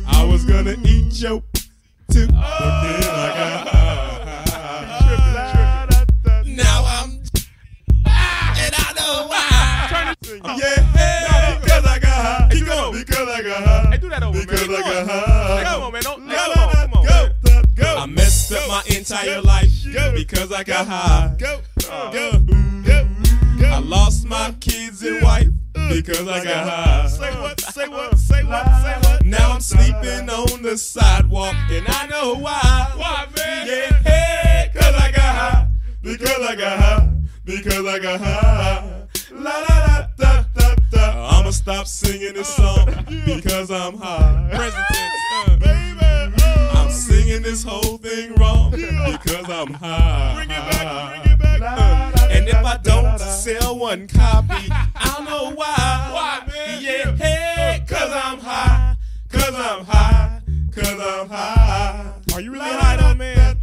I 0.06 0.26
was 0.26 0.44
gonna 0.44 0.76
eat 0.84 1.14
your 1.22 1.42
too, 2.12 2.28
but 2.28 2.36
then 2.36 3.04
I 3.04 3.34
got 3.40 3.68
oh. 3.68 3.72
high. 3.72 4.04
Now 6.46 6.84
I'm, 6.86 7.10
and 8.06 8.74
I 8.78 8.94
know 8.98 9.28
why. 9.28 10.16
Yeah, 10.58 11.60
because 11.62 11.86
I 11.86 12.00
got 12.00 12.12
high. 12.12 12.50
Keep 12.52 12.66
going. 12.66 12.94
Because 13.00 13.28
I 13.30 13.42
got 13.44 13.64
high. 13.64 13.90
Hey, 13.92 13.98
do 13.98 14.10
that 14.10 14.24
over, 14.24 14.40
because 14.42 14.70
I 14.70 14.82
got 14.82 15.08
high. 15.08 15.64
Come 15.64 15.84
on, 15.84 15.94
man. 15.94 16.02
Don't, 16.04 16.30
come 16.30 16.52
on, 16.52 16.63
up 18.54 18.68
my 18.68 18.84
entire 18.96 19.42
life 19.42 19.72
because 20.14 20.52
I 20.52 20.64
got 20.64 20.88
high. 20.88 21.36
Go, 21.38 21.60
uh, 21.90 22.12
go, 22.12 22.40
go. 22.86 23.10
I 23.66 23.80
lost 23.80 24.26
my 24.26 24.48
uh, 24.48 24.52
kids 24.60 25.02
and 25.04 25.24
wife 25.24 25.48
uh, 25.76 25.90
because 25.90 26.28
I 26.28 26.44
got 26.44 26.70
high. 26.70 27.08
Say 27.08 27.32
what? 27.42 27.60
Say 27.60 27.88
what? 27.88 28.18
Say 28.18 28.44
what? 28.44 28.66
Say 28.82 29.10
what? 29.10 29.26
Now 29.26 29.52
I'm 29.52 29.62
sleeping 29.62 30.30
on 30.30 30.62
the 30.62 30.78
sidewalk 30.78 31.56
and 31.70 31.86
I 31.88 32.08
know 32.08 32.36
why. 32.36 32.92
Why, 32.96 33.28
man? 33.36 33.68
Yeah, 33.68 34.00
hey, 34.04 34.72
cause 34.74 34.94
I 34.94 35.12
got 35.12 35.36
high. 35.36 35.68
Because 36.02 36.42
I 36.42 36.56
got 36.56 36.80
high. 36.80 37.10
Because 37.46 37.86
I 37.86 38.00
got 38.00 38.22
high. 38.22 39.08
La 39.32 39.52
la 39.52 39.78
la 39.86 40.08
da 40.18 40.44
da 40.54 40.76
da. 40.92 41.40
I'ma 41.40 41.50
stop 41.50 41.88
singing 41.88 42.34
this 42.34 42.50
song 42.50 42.86
because 43.26 43.72
I'm 43.72 43.98
high. 43.98 44.50
Present 44.52 44.86
tense, 44.92 45.14
uh. 45.48 45.58
baby. 45.58 46.03
Singing 46.94 47.42
this 47.42 47.64
whole 47.64 47.98
thing 47.98 48.36
wrong 48.36 48.72
because 48.72 49.50
I'm 49.50 49.74
high. 49.74 50.36
Bring 50.36 50.52
it 50.52 50.72
back, 50.72 51.24
bring 51.24 51.34
it 51.34 51.40
back. 51.40 51.62
Uh, 51.62 52.28
and 52.30 52.48
if 52.48 52.64
I 52.64 52.78
don't 52.78 53.20
sell 53.20 53.78
one 53.78 54.08
copy, 54.08 54.70
I 54.72 55.14
don't 55.16 55.26
know 55.26 55.52
why. 55.56 55.76
Why, 56.14 56.44
man? 56.48 56.84
Yeah, 56.84 57.16
hey, 57.16 57.84
cause 57.88 58.12
I'm 58.14 58.40
high. 58.40 58.96
Cause 59.30 59.56
I'm 59.56 59.84
high. 59.86 60.42
Cause 60.72 61.00
I'm 61.00 61.30
high. 61.30 62.14
Are 62.34 62.42
you 62.42 62.52
really 62.52 62.70
high 62.70 62.98
though, 62.98 63.16
man? 63.16 63.58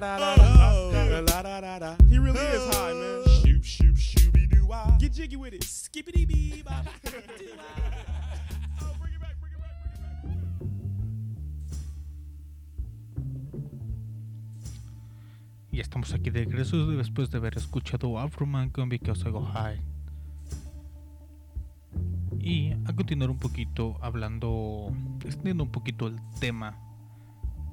La 0.00 0.34
la. 0.34 1.96
He 2.08 2.18
really 2.18 2.38
is 2.38 2.74
high, 2.74 2.92
man. 2.92 3.24
Shoop 3.42 3.64
shoop 3.64 3.96
shooby 3.96 4.48
doo. 4.48 4.68
Get 5.00 5.12
jiggy 5.12 5.36
with 5.36 5.54
it. 5.54 5.64
Skippity 5.64 6.24
bee 6.24 6.62
bop. 6.64 6.86
Ya 15.78 15.82
estamos 15.82 16.12
aquí 16.12 16.30
de 16.30 16.40
regreso 16.44 16.88
después 16.88 17.30
de 17.30 17.38
haber 17.38 17.56
escuchado 17.56 18.18
Afroman 18.18 18.68
con 18.68 18.88
Because 18.88 19.28
I 19.28 19.30
Go 19.30 19.42
High. 19.42 19.80
Y 22.40 22.72
a 22.84 22.92
continuar 22.96 23.30
un 23.30 23.38
poquito 23.38 23.96
hablando, 24.00 24.92
extendiendo 25.24 25.62
un 25.62 25.70
poquito 25.70 26.08
el 26.08 26.16
tema 26.40 26.76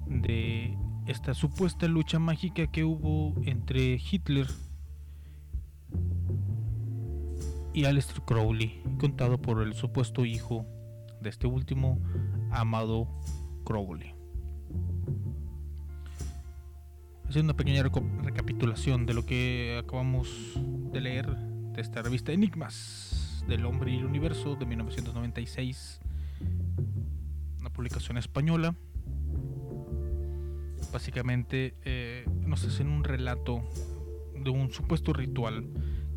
de 0.05 0.77
esta 1.07 1.33
supuesta 1.33 1.87
lucha 1.87 2.19
mágica 2.19 2.67
que 2.67 2.83
hubo 2.83 3.33
entre 3.41 3.95
Hitler 3.95 4.45
y 7.73 7.85
Aleister 7.85 8.21
Crowley, 8.21 8.83
contado 8.99 9.41
por 9.41 9.63
el 9.63 9.73
supuesto 9.73 10.25
hijo 10.25 10.63
de 11.21 11.29
este 11.29 11.47
último, 11.47 11.99
Amado 12.51 13.07
Crowley. 13.63 14.14
Haciendo 17.35 17.51
una 17.51 17.57
pequeña 17.57 17.83
recapitulación 17.83 19.05
de 19.05 19.13
lo 19.13 19.25
que 19.25 19.77
acabamos 19.83 20.57
de 20.93 21.01
leer 21.01 21.27
de 21.35 21.81
esta 21.81 22.01
revista 22.01 22.31
Enigmas 22.31 23.43
del 23.45 23.65
Hombre 23.65 23.91
y 23.91 23.97
el 23.97 24.05
Universo 24.05 24.55
de 24.55 24.65
1996, 24.65 25.99
una 27.59 27.69
publicación 27.73 28.17
española. 28.17 28.73
Básicamente 30.93 31.75
eh, 31.83 32.23
nos 32.39 32.63
hacen 32.63 32.87
un 32.87 33.03
relato 33.03 33.69
de 34.33 34.49
un 34.49 34.71
supuesto 34.71 35.11
ritual 35.11 35.67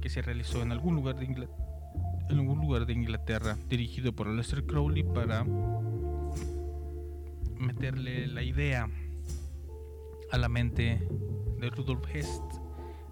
que 0.01 0.11
se 0.11 0.23
realizó 0.23 0.63
en 0.63 0.71
algún 0.71 0.95
lugar 0.95 1.19
de 1.19 1.25
en 1.25 2.39
algún 2.39 2.61
lugar 2.61 2.87
de 2.87 2.93
Inglaterra 2.93 3.59
dirigido 3.69 4.13
por 4.13 4.29
Aleister 4.29 4.65
Crowley 4.67 5.03
para 5.03 5.45
meterle 7.59 8.29
la 8.29 8.45
idea 8.45 8.89
a 10.31 10.39
la 10.39 10.49
mente 10.49 11.09
de 11.59 11.71
Rudolf 11.71 12.05
Hess 12.15 12.43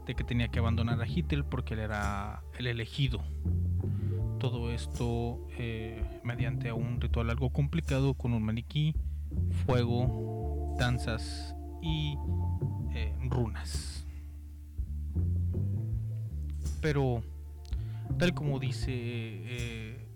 de 0.07 0.15
que 0.15 0.25
tenía 0.25 0.49
que 0.49 0.59
abandonar 0.59 1.01
a 1.01 1.07
Hitler 1.07 1.45
porque 1.45 1.75
él 1.75 1.81
era 1.81 2.43
el 2.59 2.67
elegido. 2.69 3.21
Todo 4.39 4.71
esto 4.71 5.47
eh, 5.59 6.21
mediante 6.23 6.71
un 6.73 7.01
ritual 7.01 7.31
algo 7.31 7.51
complicado 7.51 8.15
con 8.15 8.33
un 8.33 8.43
maniquí, 8.43 8.95
fuego, 9.67 10.75
danzas 10.79 11.57
y 11.83 12.17
eh, 12.95 13.15
runas. 13.29 14.07
Pero, 16.81 17.23
tal 18.19 18.35
como 18.35 18.61
dice 18.61 18.93
eh, 18.93 20.07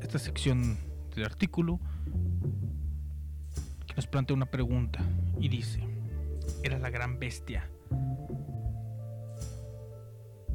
esta 0.00 0.18
sección 0.18 0.78
del 1.14 1.24
artículo, 1.24 1.78
nos 3.98 4.06
plantea 4.06 4.36
una 4.36 4.46
pregunta 4.46 5.00
y 5.40 5.48
dice, 5.48 5.82
¿era 6.62 6.78
la 6.78 6.88
gran 6.88 7.18
bestia 7.18 7.68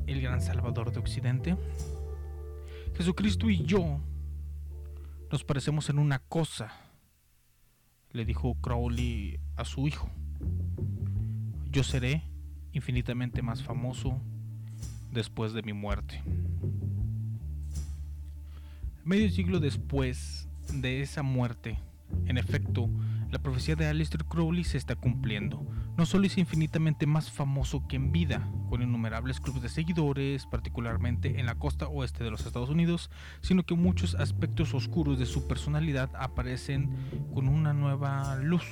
el 0.08 0.22
gran 0.22 0.40
salvador 0.40 0.94
de 0.94 1.00
Occidente? 1.00 1.58
Jesucristo 2.96 3.50
y 3.50 3.62
yo 3.66 4.00
nos 5.30 5.44
parecemos 5.44 5.90
en 5.90 6.00
una 6.00 6.20
cosa, 6.20 6.72
le 8.12 8.24
dijo 8.24 8.56
Crowley 8.62 9.42
a 9.58 9.66
su 9.66 9.90
hijo. 9.90 10.10
Yo 11.70 11.84
seré 11.84 12.24
infinitamente 12.72 13.42
más 13.42 13.62
famoso 13.62 14.22
después 15.12 15.52
de 15.52 15.64
mi 15.64 15.74
muerte. 15.74 16.24
Medio 19.04 19.30
siglo 19.30 19.60
después 19.60 20.48
de 20.72 21.02
esa 21.02 21.24
muerte, 21.24 21.78
en 22.26 22.38
efecto, 22.38 22.90
la 23.34 23.40
profecía 23.40 23.76
de 23.76 23.88
Aleister 23.88 24.26
Crowley 24.26 24.64
se 24.64 24.78
está 24.78 24.96
cumpliendo. 24.96 25.66
No 25.98 26.06
solo 26.06 26.28
es 26.28 26.38
infinitamente 26.38 27.08
más 27.08 27.32
famoso 27.32 27.88
que 27.88 27.96
en 27.96 28.12
vida, 28.12 28.48
con 28.70 28.82
innumerables 28.82 29.40
clubes 29.40 29.64
de 29.64 29.70
seguidores, 29.70 30.46
particularmente 30.46 31.40
en 31.40 31.48
la 31.48 31.56
costa 31.56 31.88
oeste 31.88 32.24
de 32.24 32.32
los 32.32 32.46
Estados 32.46 32.70
Unidos, 32.70 33.10
sino 33.42 33.64
que 33.64 33.76
muchos 33.76 34.16
aspectos 34.16 34.74
oscuros 34.74 35.18
de 35.18 35.26
su 35.26 35.48
personalidad 35.48 36.12
aparecen 36.16 36.92
con 37.34 37.48
una 37.48 37.74
nueva 37.74 38.36
luz. 38.36 38.66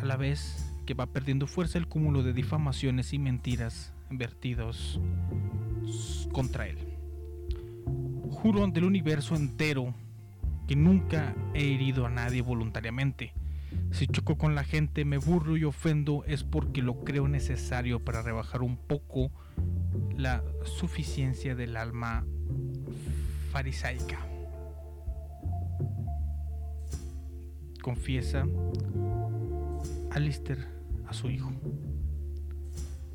A 0.00 0.04
la 0.04 0.16
vez 0.16 0.74
que 0.84 0.94
va 0.94 1.06
perdiendo 1.06 1.46
fuerza 1.46 1.78
el 1.78 1.86
cúmulo 1.86 2.22
de 2.22 2.32
difamaciones 2.32 3.12
y 3.12 3.18
mentiras 3.18 3.92
vertidos 4.10 5.00
contra 6.32 6.66
él. 6.66 6.78
Juro 8.30 8.64
ante 8.64 8.80
el 8.80 8.86
universo 8.86 9.36
entero 9.36 9.94
que 10.66 10.76
nunca 10.76 11.34
he 11.54 11.74
herido 11.74 12.06
a 12.06 12.10
nadie 12.10 12.42
voluntariamente. 12.42 13.34
Si 13.90 14.06
choco 14.06 14.36
con 14.36 14.54
la 14.54 14.64
gente, 14.64 15.04
me 15.04 15.18
burlo 15.18 15.56
y 15.56 15.64
ofendo 15.64 16.24
es 16.26 16.44
porque 16.44 16.82
lo 16.82 17.04
creo 17.04 17.28
necesario 17.28 18.04
para 18.04 18.22
rebajar 18.22 18.62
un 18.62 18.76
poco 18.76 19.30
la 20.16 20.42
suficiencia 20.64 21.54
del 21.54 21.76
alma 21.76 22.24
farisaica. 23.50 24.18
Confiesa 27.82 28.46
Alistair 30.10 30.66
a 31.06 31.12
su 31.12 31.30
hijo. 31.30 31.52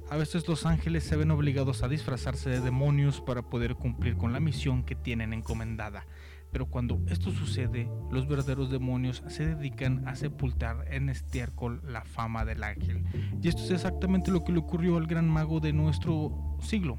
A 0.09 0.17
veces 0.17 0.47
los 0.47 0.65
ángeles 0.65 1.03
se 1.03 1.15
ven 1.15 1.31
obligados 1.31 1.83
a 1.83 1.87
disfrazarse 1.87 2.49
de 2.49 2.61
demonios 2.61 3.21
para 3.21 3.43
poder 3.43 3.75
cumplir 3.75 4.15
con 4.17 4.33
la 4.33 4.39
misión 4.39 4.83
que 4.83 4.95
tienen 4.95 5.33
encomendada. 5.33 6.05
Pero 6.51 6.65
cuando 6.65 6.99
esto 7.07 7.31
sucede, 7.31 7.89
los 8.11 8.27
verdaderos 8.27 8.71
demonios 8.71 9.23
se 9.27 9.45
dedican 9.45 10.07
a 10.07 10.15
sepultar 10.15 10.85
en 10.91 11.09
estiércol 11.09 11.81
la 11.85 12.03
fama 12.03 12.45
del 12.45 12.63
ángel. 12.63 13.03
Y 13.41 13.47
esto 13.47 13.63
es 13.63 13.71
exactamente 13.71 14.31
lo 14.31 14.43
que 14.43 14.51
le 14.51 14.59
ocurrió 14.59 14.97
al 14.97 15.07
gran 15.07 15.29
mago 15.29 15.59
de 15.59 15.73
nuestro 15.73 16.57
siglo. 16.61 16.97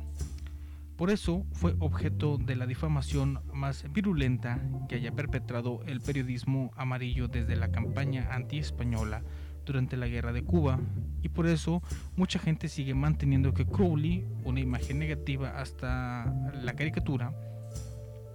Por 1.01 1.11
eso 1.11 1.47
fue 1.53 1.75
objeto 1.79 2.37
de 2.37 2.57
la 2.57 2.67
difamación 2.67 3.41
más 3.55 3.91
virulenta 3.91 4.61
que 4.87 4.97
haya 4.97 5.13
perpetrado 5.13 5.81
el 5.87 6.03
periodismo 6.03 6.73
amarillo 6.77 7.27
desde 7.27 7.57
la 7.57 7.73
campaña 7.73 8.29
anti-española 8.33 9.23
durante 9.65 9.97
la 9.97 10.09
guerra 10.09 10.35
de 10.35 10.43
Cuba 10.45 10.79
y 11.23 11.31
por 11.31 11.47
eso 11.47 11.83
mucha 12.17 12.39
gente 12.39 12.69
sigue 12.69 12.93
manteniendo 12.93 13.55
que 13.55 13.65
Crowley, 13.65 14.27
una 14.45 14.61
imagen 14.61 14.99
negativa 14.99 15.59
hasta 15.59 16.35
la 16.63 16.75
caricatura, 16.75 17.33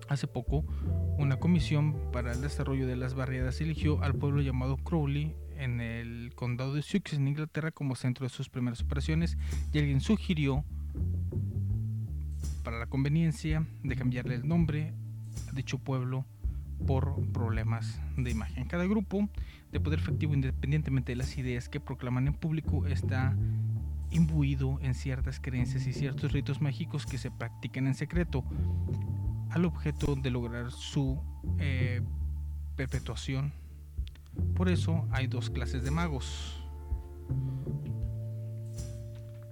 hace 0.08 0.28
poco 0.28 0.66
una 1.18 1.38
comisión 1.38 1.96
para 2.12 2.32
el 2.32 2.42
desarrollo 2.42 2.88
de 2.88 2.96
las 2.96 3.14
barriadas 3.14 3.62
eligió 3.62 4.02
al 4.04 4.16
pueblo 4.16 4.42
llamado 4.42 4.78
Crowley 4.78 5.36
en 5.58 5.82
el 5.82 6.34
condado 6.36 6.74
de 6.74 6.82
Sussex 6.82 7.14
en 7.14 7.28
Inglaterra 7.28 7.72
como 7.72 7.96
centro 7.96 8.26
de 8.26 8.30
sus 8.30 8.50
primeras 8.50 8.82
operaciones 8.82 9.38
y 9.72 9.80
alguien 9.80 10.02
sugirió 10.02 10.66
para 12.64 12.80
la 12.80 12.88
conveniencia 12.88 13.66
de 13.84 13.96
cambiarle 13.96 14.36
el 14.36 14.48
nombre 14.48 14.94
a 15.50 15.52
dicho 15.54 15.78
pueblo 15.78 16.26
por 16.86 17.16
problemas 17.32 18.00
de 18.18 18.32
imagen. 18.32 18.68
Cada 18.68 18.86
grupo 18.86 19.30
de 19.72 19.80
poder 19.80 20.00
efectivo, 20.00 20.34
independientemente 20.34 21.14
de 21.14 21.16
las 21.18 21.38
ideas 21.38 21.70
que 21.70 21.80
proclaman 21.80 22.28
en 22.28 22.34
público, 22.34 22.86
está 22.86 23.36
imbuido 24.12 24.80
en 24.82 24.94
ciertas 24.94 25.40
creencias 25.40 25.88
y 25.88 25.94
ciertos 25.94 26.32
ritos 26.32 26.62
mágicos 26.62 27.06
que 27.06 27.18
se 27.18 27.32
practican 27.32 27.88
en 27.88 27.96
secreto, 27.96 28.44
al 29.56 29.64
objeto 29.64 30.18
de 30.18 30.30
lograr 30.30 30.70
su 30.70 31.18
eh, 31.60 32.02
perpetuación. 32.76 33.54
Por 34.54 34.68
eso 34.68 35.08
hay 35.12 35.28
dos 35.28 35.50
clases 35.50 35.82
de 35.82 35.92
magos. 35.92 36.62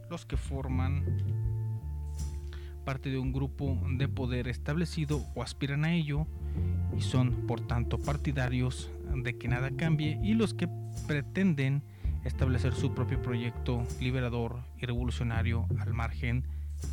Los 0.10 0.26
que 0.26 0.36
forman 0.36 1.06
parte 2.84 3.10
de 3.10 3.18
un 3.18 3.32
grupo 3.32 3.80
de 3.98 4.10
poder 4.10 4.50
establecido 4.50 5.24
o 5.36 5.42
aspiran 5.42 5.86
a 5.86 5.94
ello 5.94 6.28
y 6.98 7.02
son 7.02 7.48
por 7.48 7.62
tanto 7.62 7.98
partidarios 7.98 8.92
de 9.16 9.38
que 9.38 9.48
nada 9.48 9.72
cambie 9.72 10.20
y 10.22 10.34
los 10.34 10.54
que 10.54 10.68
pretenden 11.08 11.82
establecer 12.26 12.74
su 12.74 12.94
propio 12.94 13.22
proyecto 13.22 13.88
liberador 14.02 14.66
y 14.78 14.86
revolucionario 14.86 15.66
al 15.80 15.94
margen 15.94 16.46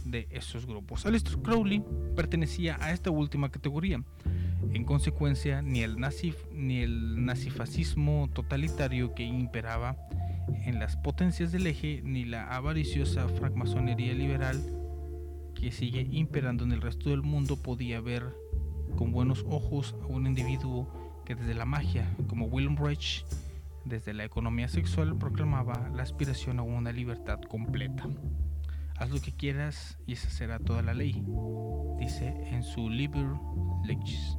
de 0.04 0.28
esos 0.30 0.66
grupos. 0.66 1.06
Aleister 1.06 1.38
Crowley 1.38 1.82
pertenecía 2.16 2.76
a 2.80 2.92
esta 2.92 3.10
última 3.10 3.50
categoría. 3.50 4.02
En 4.72 4.84
consecuencia, 4.84 5.62
ni 5.62 5.80
el, 5.80 5.98
nazif, 5.98 6.36
ni 6.52 6.78
el 6.80 7.24
nazifascismo 7.24 8.28
totalitario 8.32 9.14
que 9.14 9.24
imperaba 9.24 9.96
en 10.64 10.78
las 10.78 10.96
potencias 10.96 11.52
del 11.52 11.66
eje, 11.66 12.02
ni 12.04 12.24
la 12.24 12.54
avariciosa 12.54 13.28
francmasonería 13.28 14.14
liberal 14.14 14.60
que 15.54 15.70
sigue 15.72 16.06
imperando 16.10 16.64
en 16.64 16.72
el 16.72 16.80
resto 16.80 17.10
del 17.10 17.22
mundo 17.22 17.56
podía 17.56 18.00
ver 18.00 18.34
con 18.96 19.12
buenos 19.12 19.44
ojos 19.48 19.94
a 20.02 20.06
un 20.06 20.26
individuo 20.26 20.88
que 21.24 21.34
desde 21.34 21.54
la 21.54 21.64
magia, 21.64 22.08
como 22.26 22.46
William 22.46 22.76
Reich, 22.76 23.24
desde 23.84 24.14
la 24.14 24.24
economía 24.24 24.68
sexual 24.68 25.16
proclamaba 25.16 25.90
la 25.94 26.02
aspiración 26.02 26.58
a 26.58 26.62
una 26.62 26.92
libertad 26.92 27.40
completa. 27.42 28.08
Haz 29.00 29.10
lo 29.10 29.20
que 29.20 29.32
quieras 29.32 29.96
y 30.06 30.12
esa 30.12 30.28
será 30.28 30.58
toda 30.58 30.82
la 30.82 30.92
ley, 30.92 31.24
dice 31.98 32.28
en 32.50 32.62
su 32.62 32.90
Liber 32.90 33.26
Lex. 33.82 34.36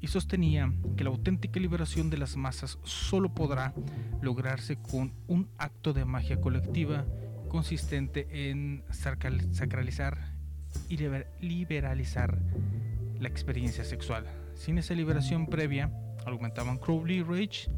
Y 0.00 0.06
sostenía 0.06 0.72
que 0.96 1.02
la 1.02 1.10
auténtica 1.10 1.58
liberación 1.58 2.10
de 2.10 2.18
las 2.18 2.36
masas 2.36 2.78
solo 2.84 3.34
podrá 3.34 3.74
lograrse 4.20 4.76
con 4.76 5.12
un 5.26 5.48
acto 5.58 5.92
de 5.92 6.04
magia 6.04 6.40
colectiva 6.40 7.04
consistente 7.48 8.50
en 8.50 8.84
sacralizar 8.90 10.36
y 10.88 10.96
liberalizar 11.40 12.38
la 13.18 13.28
experiencia 13.28 13.84
sexual. 13.84 14.26
Sin 14.54 14.78
esa 14.78 14.94
liberación 14.94 15.48
previa, 15.48 15.90
argumentaban 16.24 16.78
Crowley 16.78 17.22
Rage, 17.22 17.68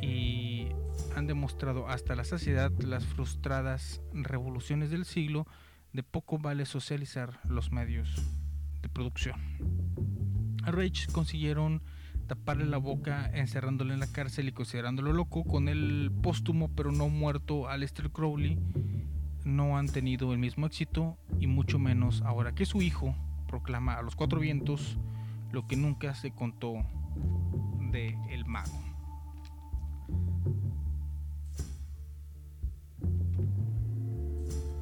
y 0.00 0.67
han 1.14 1.26
demostrado 1.26 1.88
hasta 1.88 2.14
la 2.14 2.24
saciedad 2.24 2.70
las 2.80 3.04
frustradas 3.04 4.00
revoluciones 4.12 4.90
del 4.90 5.04
siglo 5.04 5.46
de 5.92 6.02
poco 6.02 6.38
vale 6.38 6.66
socializar 6.66 7.40
los 7.44 7.72
medios 7.72 8.22
de 8.82 8.88
producción. 8.88 9.40
A 10.64 10.70
Rage 10.70 11.06
consiguieron 11.12 11.82
taparle 12.26 12.66
la 12.66 12.76
boca 12.76 13.30
encerrándole 13.32 13.94
en 13.94 14.00
la 14.00 14.12
cárcel 14.12 14.48
y 14.48 14.52
considerándolo 14.52 15.12
loco, 15.12 15.44
con 15.44 15.68
el 15.68 16.12
póstumo 16.22 16.68
pero 16.74 16.92
no 16.92 17.08
muerto 17.08 17.68
Aleister 17.68 18.10
Crowley, 18.10 18.58
no 19.44 19.78
han 19.78 19.86
tenido 19.86 20.32
el 20.32 20.38
mismo 20.38 20.66
éxito 20.66 21.16
y 21.40 21.46
mucho 21.46 21.78
menos 21.78 22.22
ahora 22.22 22.54
que 22.54 22.66
su 22.66 22.82
hijo 22.82 23.14
proclama 23.46 23.94
a 23.94 24.02
los 24.02 24.14
cuatro 24.14 24.40
vientos 24.40 24.98
lo 25.52 25.66
que 25.66 25.76
nunca 25.76 26.14
se 26.14 26.30
contó 26.30 26.74
de 27.90 28.14
el 28.30 28.44
mago. 28.44 28.87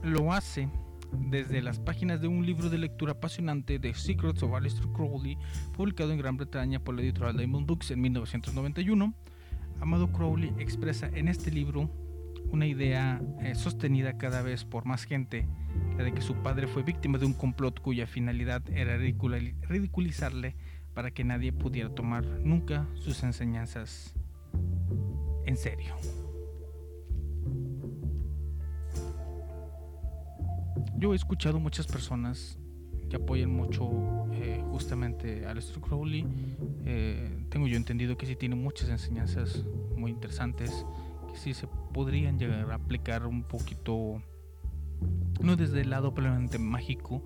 Lo 0.06 0.32
hace 0.32 0.68
desde 1.10 1.60
las 1.60 1.80
páginas 1.80 2.20
de 2.20 2.28
un 2.28 2.46
libro 2.46 2.70
de 2.70 2.78
lectura 2.78 3.14
apasionante 3.14 3.80
de 3.80 3.92
Secrets 3.92 4.40
of 4.44 4.54
Aleister 4.54 4.86
Crowley, 4.94 5.36
publicado 5.76 6.12
en 6.12 6.18
Gran 6.18 6.36
Bretaña 6.36 6.78
por 6.78 6.94
la 6.94 7.02
editorial 7.02 7.36
Diamond 7.36 7.66
Books 7.66 7.90
en 7.90 8.02
1991. 8.02 9.12
Amado 9.80 10.12
Crowley 10.12 10.54
expresa 10.60 11.10
en 11.12 11.26
este 11.26 11.50
libro 11.50 11.90
una 12.52 12.68
idea 12.68 13.20
eh, 13.40 13.56
sostenida 13.56 14.16
cada 14.16 14.42
vez 14.42 14.64
por 14.64 14.84
más 14.84 15.02
gente, 15.02 15.48
la 15.98 16.04
de 16.04 16.14
que 16.14 16.22
su 16.22 16.36
padre 16.36 16.68
fue 16.68 16.84
víctima 16.84 17.18
de 17.18 17.26
un 17.26 17.34
complot 17.34 17.80
cuya 17.80 18.06
finalidad 18.06 18.62
era 18.70 18.96
ridiculizarle 18.96 20.54
para 20.94 21.10
que 21.10 21.24
nadie 21.24 21.52
pudiera 21.52 21.92
tomar 21.92 22.24
nunca 22.24 22.86
sus 22.94 23.24
enseñanzas 23.24 24.14
en 25.46 25.56
serio. 25.56 25.96
Yo 30.98 31.12
he 31.12 31.16
escuchado 31.16 31.60
muchas 31.60 31.86
personas 31.86 32.58
que 33.10 33.16
apoyan 33.16 33.50
mucho 33.50 34.26
eh, 34.32 34.62
justamente 34.70 35.46
a 35.46 35.50
Aleister 35.50 35.80
Crowley. 35.80 36.26
Eh, 36.84 37.46
tengo 37.50 37.66
yo 37.66 37.76
entendido 37.76 38.16
que 38.16 38.26
sí 38.26 38.34
tiene 38.34 38.54
muchas 38.54 38.88
enseñanzas 38.88 39.64
muy 39.96 40.10
interesantes, 40.10 40.86
que 41.30 41.36
sí 41.36 41.52
se 41.52 41.68
podrían 41.92 42.38
llegar 42.38 42.70
a 42.70 42.76
aplicar 42.76 43.26
un 43.26 43.42
poquito, 43.42 44.22
no 45.40 45.56
desde 45.56 45.82
el 45.82 45.90
lado 45.90 46.14
plenamente 46.14 46.58
mágico, 46.58 47.22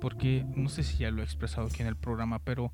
porque 0.00 0.44
no 0.56 0.68
sé 0.68 0.82
si 0.82 0.98
ya 0.98 1.10
lo 1.12 1.22
he 1.22 1.24
expresado 1.24 1.68
aquí 1.68 1.82
en 1.82 1.88
el 1.88 1.96
programa, 1.96 2.40
pero 2.40 2.72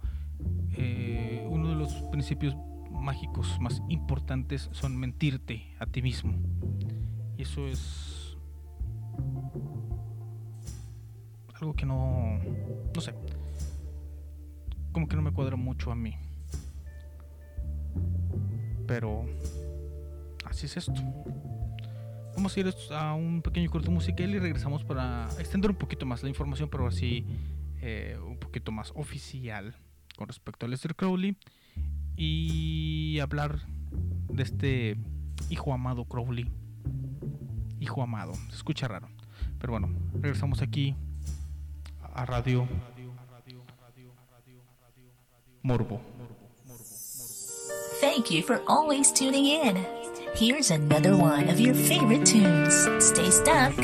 eh, 0.73 1.47
uno 1.51 1.69
de 1.69 1.75
los 1.75 1.93
principios 2.11 2.57
mágicos 2.91 3.59
más 3.61 3.83
importantes 3.91 4.71
son 4.73 4.97
mentirte 4.97 5.75
a 5.79 5.87
ti 5.87 6.01
mismo. 6.01 6.33
Y 7.37 7.43
eso 7.43 7.69
es 7.69 8.19
algo 11.61 11.75
que 11.75 11.87
no, 11.87 12.39
no 12.95 13.01
sé, 13.01 13.15
como 14.93 15.09
que 15.09 15.17
no 15.17 15.23
me 15.23 15.33
cuadra 15.33 15.57
mucho 15.57 15.91
a 15.91 15.95
mí. 15.95 16.17
Pero 18.87 19.27
así 20.45 20.67
es 20.67 20.77
esto. 20.77 20.95
Vamos 22.35 22.57
a 22.57 22.61
ir 22.61 22.73
a 22.93 23.15
un 23.15 23.43
pequeño 23.43 23.69
corto 23.71 23.91
musical 23.91 24.31
y 24.31 24.39
regresamos 24.39 24.85
para 24.85 25.29
extender 25.39 25.71
un 25.71 25.77
poquito 25.77 26.07
más 26.07 26.23
la 26.23 26.29
información, 26.29 26.69
pero 26.71 26.87
así 26.87 27.27
eh, 27.83 28.17
un 28.25 28.39
poquito 28.39 28.73
más 28.73 28.93
oficial 28.95 29.75
con 30.17 30.29
respecto 30.29 30.67
a 30.67 30.69
Lester 30.69 30.95
Crowley 30.95 31.37
y 32.17 33.19
hablar 33.21 33.61
de 34.33 34.43
este 34.43 34.97
hijo 35.51 35.73
amado 35.73 36.05
Crowley. 36.05 36.51
Hijo 37.81 38.03
amado, 38.03 38.35
se 38.35 38.57
escucha 38.57 38.89
raro. 38.89 39.09
Pero 39.59 39.73
bueno, 39.73 39.89
regresamos 40.15 40.63
aquí 40.63 40.95
a 42.15 42.25
Radio 42.27 42.67
Morbo. 45.63 46.01
Thank 48.01 48.31
you 48.31 48.43
for 48.43 48.63
always 48.67 49.11
tuning 49.13 49.47
in. 49.47 49.85
Here's 50.35 50.71
another 50.71 51.17
one 51.17 51.49
of 51.49 51.59
your 51.59 51.75
favorite 51.75 52.25
tunes. 52.27 52.75
Stay 53.05 53.31
stuck. 53.31 53.75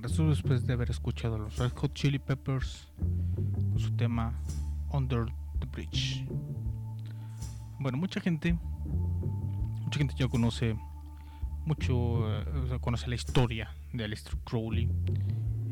Regreso 0.00 0.30
después 0.30 0.66
de 0.66 0.72
haber 0.72 0.90
escuchado 0.90 1.36
los 1.36 1.58
Red 1.58 1.72
Hot 1.72 1.92
Chili 1.92 2.18
Peppers 2.18 2.88
con 2.96 3.78
su 3.78 3.90
tema 3.96 4.32
Under 4.92 5.26
the 5.58 5.66
Bridge. 5.66 6.24
Bueno, 7.78 7.98
mucha 7.98 8.18
gente, 8.18 8.56
mucha 9.84 9.98
gente 9.98 10.14
ya 10.16 10.26
conoce 10.26 10.74
mucho, 11.66 12.34
eh, 12.34 12.78
conoce 12.80 13.08
la 13.08 13.14
historia 13.14 13.74
de 13.92 14.04
Aleister 14.04 14.38
Crowley, 14.38 14.88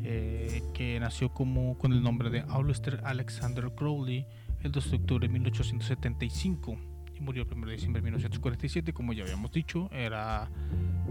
eh, 0.03 0.61
que 0.75 0.99
nació 0.99 1.33
como 1.33 1.75
con 1.79 1.91
el 1.91 2.03
nombre 2.03 2.29
de 2.29 2.41
Aleister 2.41 3.01
Alexander 3.05 3.73
Crowley 3.73 4.27
el 4.61 4.71
2 4.71 4.91
de 4.91 4.97
octubre 4.97 5.27
de 5.27 5.33
1875 5.33 6.77
y 7.15 7.19
murió 7.21 7.41
el 7.41 7.51
1 7.51 7.65
de 7.65 7.73
diciembre 7.73 7.99
de 8.01 8.03
1947, 8.03 8.93
como 8.93 9.11
ya 9.11 9.23
habíamos 9.23 9.51
dicho, 9.51 9.89
era 9.91 10.51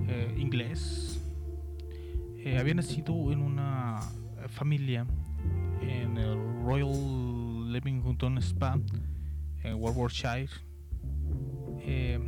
eh, 0.07 0.37
inglés. 0.39 1.21
Eh, 2.39 2.57
había 2.59 2.75
nacido 2.75 3.33
en 3.33 3.43
una 3.43 4.01
familia 4.49 5.07
en 5.81 6.17
el 6.17 6.37
Royal 6.65 7.73
Leamington 7.73 8.39
Spa 8.39 8.79
en 9.63 9.75
Warwickshire. 9.75 10.49
Eh, 11.81 12.19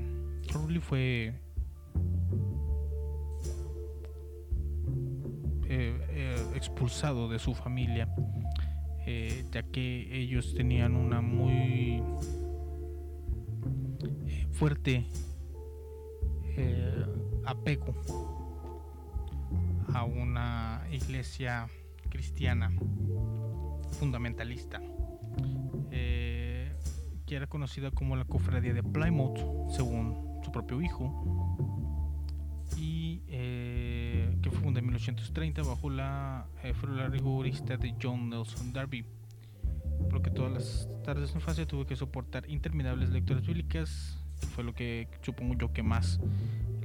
fue 0.80 1.34
eh, 5.68 6.00
eh, 6.11 6.36
expulsado 6.54 7.28
de 7.28 7.38
su 7.38 7.54
familia 7.54 8.08
eh, 9.06 9.44
ya 9.50 9.62
que 9.62 10.08
ellos 10.16 10.54
tenían 10.54 10.94
una 10.94 11.20
muy 11.20 12.02
eh, 14.26 14.46
fuerte 14.52 15.06
eh, 16.56 17.04
apego 17.44 17.94
a 19.95 20.05
una 20.05 20.86
iglesia 20.91 21.68
cristiana 22.09 22.72
fundamentalista. 23.99 24.80
Eh, 25.91 26.72
que 27.26 27.36
era 27.36 27.47
conocida 27.47 27.91
como 27.91 28.16
la 28.16 28.24
cofradía 28.24 28.74
de 28.74 28.82
Plymouth 28.82 29.38
según 29.70 30.41
su 30.43 30.51
propio 30.51 30.80
hijo. 30.82 31.57
Y 32.76 33.22
eh, 33.28 34.36
que 34.43 34.51
fue 34.51 34.61
fundada 34.61 34.80
en 34.80 34.86
1830 34.86 35.62
bajo 35.62 35.91
la 35.91 36.47
eh, 36.62 36.72
fue 36.72 36.91
la 36.91 37.09
rigorista 37.09 37.76
de 37.76 37.95
John 38.03 38.30
Nelson 38.30 38.72
Darby. 38.72 39.05
Porque 40.09 40.30
todas 40.30 40.53
las 40.53 40.88
tardes 41.05 41.30
de 41.30 41.38
infancia 41.38 41.66
tuvo 41.66 41.86
que 41.86 41.95
soportar 41.95 42.49
interminables 42.49 43.11
lecturas 43.11 43.47
bíblicas 43.47 44.18
que 44.41 44.47
fue 44.47 44.64
lo 44.64 44.74
que 44.74 45.09
supongo 45.20 45.55
yo 45.55 45.72
que 45.72 45.82
más 45.82 46.18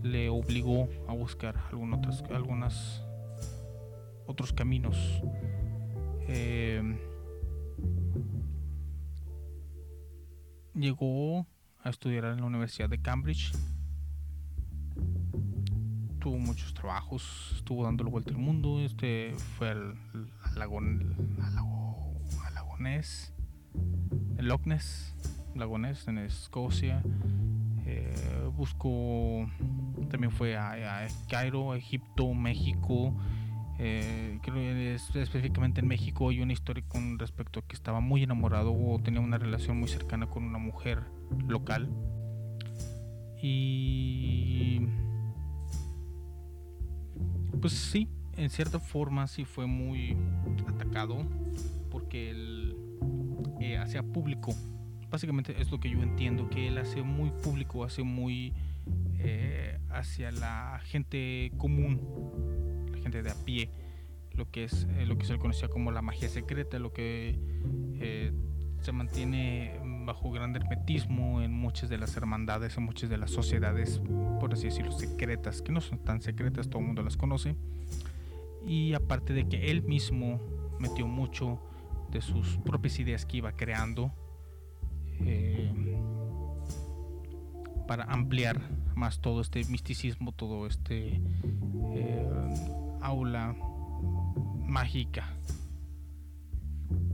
le 0.06 0.30
obligó 0.30 0.88
a 1.08 1.14
buscar 1.14 1.58
algunas 1.72 2.00
otras, 2.00 2.24
algunas 2.32 3.04
otros 4.28 4.54
caminos. 4.54 4.98
Eh, 6.28 6.82
llegó 10.76 11.48
a 11.84 11.90
estudiar 11.90 12.26
en 12.26 12.42
la 12.42 12.46
Universidad 12.46 12.88
de 12.88 13.02
Cambridge. 13.02 13.52
Tuvo 16.20 16.38
muchos 16.38 16.74
trabajos, 16.74 17.54
estuvo 17.56 17.84
dando 17.84 18.04
vuelta 18.06 18.32
al 18.32 18.38
mundo, 18.38 18.82
este 18.82 19.34
fue 19.58 19.70
al, 19.70 19.98
al 20.44 20.60
lago, 20.60 20.80
al 20.80 21.56
lago, 21.56 22.22
al 22.46 22.54
el 24.38 24.48
Loch 24.48 24.66
Ness, 24.66 25.16
lago 25.56 25.80
Ness 25.80 26.08
en 26.08 26.20
Escocia, 26.20 27.02
eh, 27.86 28.50
buscó, 28.56 29.48
también 30.10 30.32
fue 30.32 30.58
a, 30.58 31.08
Cairo, 31.30 31.76
Egipto, 31.76 32.34
México, 32.34 33.14
eh, 33.78 34.40
creo 34.42 34.96
específicamente 35.22 35.82
en 35.82 35.88
México 35.88 36.30
hay 36.30 36.40
una 36.40 36.54
historia 36.54 36.84
con 36.88 37.20
respecto 37.20 37.60
a 37.60 37.68
que 37.68 37.76
estaba 37.76 38.00
muy 38.00 38.24
enamorado 38.24 38.74
o 38.74 39.00
tenía 39.00 39.20
una 39.20 39.38
relación 39.38 39.78
muy 39.78 39.90
cercana 39.90 40.28
con 40.28 40.44
una 40.44 40.58
mujer 40.58 41.04
local 41.48 41.90
y 43.42 44.88
pues 47.62 47.74
sí, 47.74 48.10
en 48.38 48.50
cierta 48.50 48.80
forma 48.80 49.28
sí 49.28 49.46
fue 49.46 49.66
muy 49.66 50.18
atacado 50.68 51.18
porque 51.92 52.32
él 52.32 52.76
eh, 53.60 53.78
hacía 53.78 54.04
público. 54.04 54.54
Básicamente 55.16 55.56
es 55.62 55.72
lo 55.72 55.80
que 55.80 55.90
yo 55.90 56.04
entiendo, 56.04 56.50
que 56.50 56.68
él 56.68 56.78
hace 56.78 57.02
muy 57.02 57.30
público, 57.30 57.86
hace 57.86 58.04
muy 58.04 58.52
eh, 59.18 59.80
hacia 59.90 60.30
la 60.30 60.82
gente 60.84 61.54
común, 61.58 62.02
la 62.92 62.98
gente 62.98 63.24
de 63.24 63.32
a 63.32 63.46
pie, 63.46 63.70
lo 64.34 64.52
que 64.52 64.66
es 64.66 64.86
eh, 64.98 65.06
lo 65.06 65.18
que 65.18 65.26
se 65.26 65.32
le 65.32 65.40
conocía 65.40 65.70
como 65.70 65.94
la 65.94 66.02
magia 66.02 66.28
secreta, 66.28 66.80
lo 66.80 66.92
que 66.92 67.40
eh, 68.02 68.34
se 68.82 68.92
mantiene 68.92 69.80
bajo 70.06 70.32
gran 70.32 70.54
hermetismo 70.54 71.42
en 71.42 71.54
muchas 71.54 71.90
de 71.90 71.98
las 71.98 72.18
hermandades, 72.18 72.76
en 72.76 72.84
muchas 72.84 73.10
de 73.10 73.18
las 73.18 73.32
sociedades, 73.32 74.02
por 74.42 74.52
así 74.52 74.66
decirlo, 74.66 74.92
secretas, 74.92 75.62
que 75.62 75.72
no 75.72 75.80
son 75.80 76.00
tan 76.00 76.22
secretas, 76.22 76.68
todo 76.68 76.80
el 76.80 76.88
mundo 76.88 77.04
las 77.04 77.16
conoce. 77.16 77.56
Y 78.68 78.92
aparte 78.96 79.32
de 79.32 79.48
que 79.48 79.72
él 79.72 79.82
mismo 79.82 80.42
metió 80.78 81.08
mucho 81.08 81.62
de 82.12 82.20
sus 82.22 82.58
propias 82.58 83.00
ideas 83.00 83.26
que 83.26 83.38
iba 83.38 83.54
creando 83.54 84.12
eh, 85.22 85.72
para 87.88 88.06
ampliar 88.06 88.62
más 88.96 89.20
todo 89.20 89.42
este 89.42 89.64
misticismo, 89.66 90.32
todo 90.32 90.68
este 90.68 91.22
eh, 91.94 92.30
aula 93.02 93.56
mágica. 94.66 95.34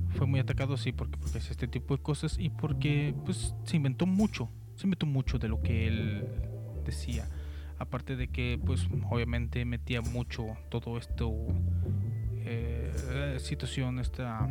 Fue 0.10 0.28
muy 0.28 0.39
atacado 0.39 0.78
sí 0.78 0.91
porque 0.91 1.18
porque 1.18 1.39
hace 1.39 1.52
este 1.52 1.68
tipo 1.68 1.95
de 1.95 2.04
cosas 2.04 2.38
y 2.38 2.49
porque 2.49 3.16
pues 3.26 3.56
se 3.64 3.78
inventó 3.78 4.06
mucho 4.06 4.49
se 4.82 4.88
inventó 4.88 5.06
mucho 5.06 5.38
de 5.38 5.47
lo 5.47 5.62
que 5.62 5.88
él 5.88 6.26
decía. 6.84 7.28
Aparte 7.78 8.16
de 8.16 8.28
que 8.30 8.60
pues 8.64 8.88
obviamente 9.10 9.64
metía 9.64 10.02
mucho 10.02 10.58
todo 10.70 10.97
esto 10.97 11.32
eh, 12.43 13.38
situación 13.39 13.99
esta 13.99 14.47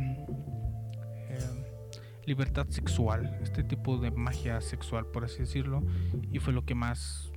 libertad 2.25 2.67
sexual 2.69 3.39
este 3.41 3.63
tipo 3.63 3.97
de 3.97 4.11
magia 4.11 4.61
sexual 4.61 5.07
por 5.07 5.25
así 5.25 5.39
decirlo 5.39 5.83
y 6.31 6.39
fue 6.39 6.53
lo 6.53 6.65
que 6.65 6.75
más 6.75 7.31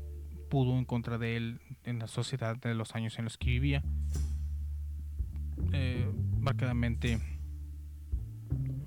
pudo 0.51 0.77
en 0.79 0.85
contra 0.85 1.19
de 1.19 1.37
él 1.37 1.61
en 1.85 1.99
la 1.99 2.07
sociedad 2.07 2.57
de 2.57 2.75
los 2.75 2.95
años 2.95 3.19
en 3.19 3.25
los 3.25 3.39
que 3.39 3.51
vivía 3.51 3.83
eh, 5.73 6.11
marcadamente 6.39 7.19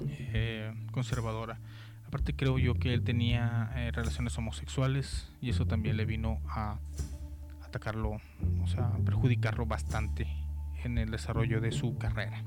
eh, 0.10 0.74
conservadora. 0.91 1.60
Aparte 2.06 2.36
creo 2.36 2.58
yo 2.58 2.76
que 2.76 2.93
él 2.93 3.04
tenía 3.04 3.72
eh, 3.76 3.91
relaciones 3.91 4.38
homosexuales 4.38 5.30
y 5.41 5.50
eso 5.50 5.66
también 5.66 5.98
le 5.98 6.06
vino 6.06 6.39
a 6.48 6.80
atacarlo, 7.64 8.22
o 8.64 8.68
sea, 8.68 8.91
perjudicarlo 9.06 9.66
bastante 9.66 10.28
en 10.84 10.98
el 10.98 11.12
desarrollo 11.12 11.60
de 11.60 11.72
su 11.72 11.98
carrera. 11.98 12.43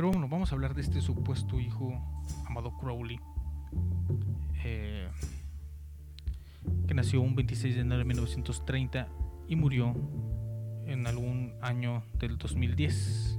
Pero 0.00 0.12
bueno, 0.12 0.28
vamos 0.28 0.50
a 0.50 0.54
hablar 0.54 0.74
de 0.74 0.80
este 0.80 1.02
supuesto 1.02 1.60
hijo 1.60 1.92
amado 2.46 2.72
Crowley, 2.78 3.20
eh, 4.64 5.06
que 6.88 6.94
nació 6.94 7.20
un 7.20 7.34
26 7.34 7.74
de 7.74 7.82
enero 7.82 7.98
de 7.98 8.04
1930 8.06 9.08
y 9.46 9.56
murió 9.56 9.94
en 10.86 11.06
algún 11.06 11.52
año 11.60 12.02
del 12.18 12.38
2010. 12.38 13.38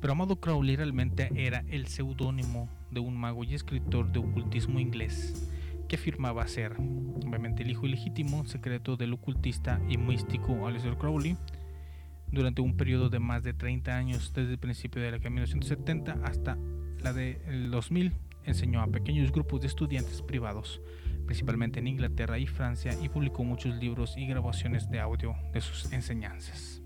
Pero 0.00 0.12
Amado 0.12 0.38
Crowley 0.38 0.76
realmente 0.76 1.32
era 1.34 1.64
el 1.68 1.88
seudónimo 1.88 2.68
de 2.92 3.00
un 3.00 3.16
mago 3.16 3.42
y 3.42 3.54
escritor 3.54 4.12
de 4.12 4.20
ocultismo 4.20 4.78
inglés 4.78 5.50
que 5.88 5.96
afirmaba 5.96 6.46
ser, 6.46 6.76
obviamente, 6.76 7.64
el 7.64 7.72
hijo 7.72 7.86
ilegítimo 7.86 8.44
secreto 8.44 8.96
del 8.96 9.14
ocultista 9.14 9.80
y 9.88 9.98
místico 9.98 10.68
Aleister 10.68 10.96
Crowley 10.96 11.36
durante 12.32 12.62
un 12.62 12.76
periodo 12.76 13.08
de 13.08 13.18
más 13.18 13.42
de 13.42 13.52
30 13.52 13.96
años, 13.96 14.32
desde 14.34 14.52
el 14.52 14.58
principio 14.58 15.00
de 15.00 15.08
la 15.08 15.12
década 15.16 15.30
de 15.30 15.34
1970 15.34 16.18
hasta 16.24 16.58
la 17.02 17.12
del 17.12 17.70
2000. 17.70 18.12
Enseñó 18.44 18.80
a 18.80 18.86
pequeños 18.86 19.32
grupos 19.32 19.60
de 19.60 19.66
estudiantes 19.66 20.22
privados, 20.22 20.80
principalmente 21.26 21.78
en 21.78 21.86
Inglaterra 21.86 22.38
y 22.38 22.46
Francia, 22.46 22.96
y 23.02 23.08
publicó 23.08 23.44
muchos 23.44 23.76
libros 23.76 24.16
y 24.16 24.26
grabaciones 24.26 24.90
de 24.90 25.00
audio 25.00 25.34
de 25.52 25.60
sus 25.60 25.92
enseñanzas. 25.92 26.82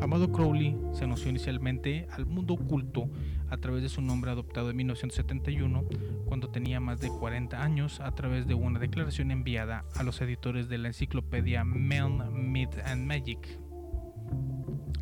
Amado 0.00 0.32
Crowley 0.32 0.76
se 0.92 1.04
anunció 1.04 1.28
inicialmente 1.28 2.06
al 2.12 2.24
mundo 2.24 2.54
oculto 2.54 3.10
a 3.50 3.58
través 3.58 3.82
de 3.82 3.88
su 3.88 4.00
nombre 4.00 4.30
adoptado 4.30 4.70
en 4.70 4.76
1971, 4.76 5.84
cuando 6.24 6.48
tenía 6.48 6.80
más 6.80 7.00
de 7.00 7.08
40 7.08 7.62
años, 7.62 8.00
a 8.00 8.14
través 8.14 8.46
de 8.46 8.54
una 8.54 8.78
declaración 8.78 9.30
enviada 9.30 9.84
a 9.94 10.02
los 10.02 10.20
editores 10.22 10.68
de 10.68 10.78
la 10.78 10.88
enciclopedia 10.88 11.64
Men, 11.64 12.52
Myth 12.52 12.78
and 12.86 13.06
Magic. 13.06 13.58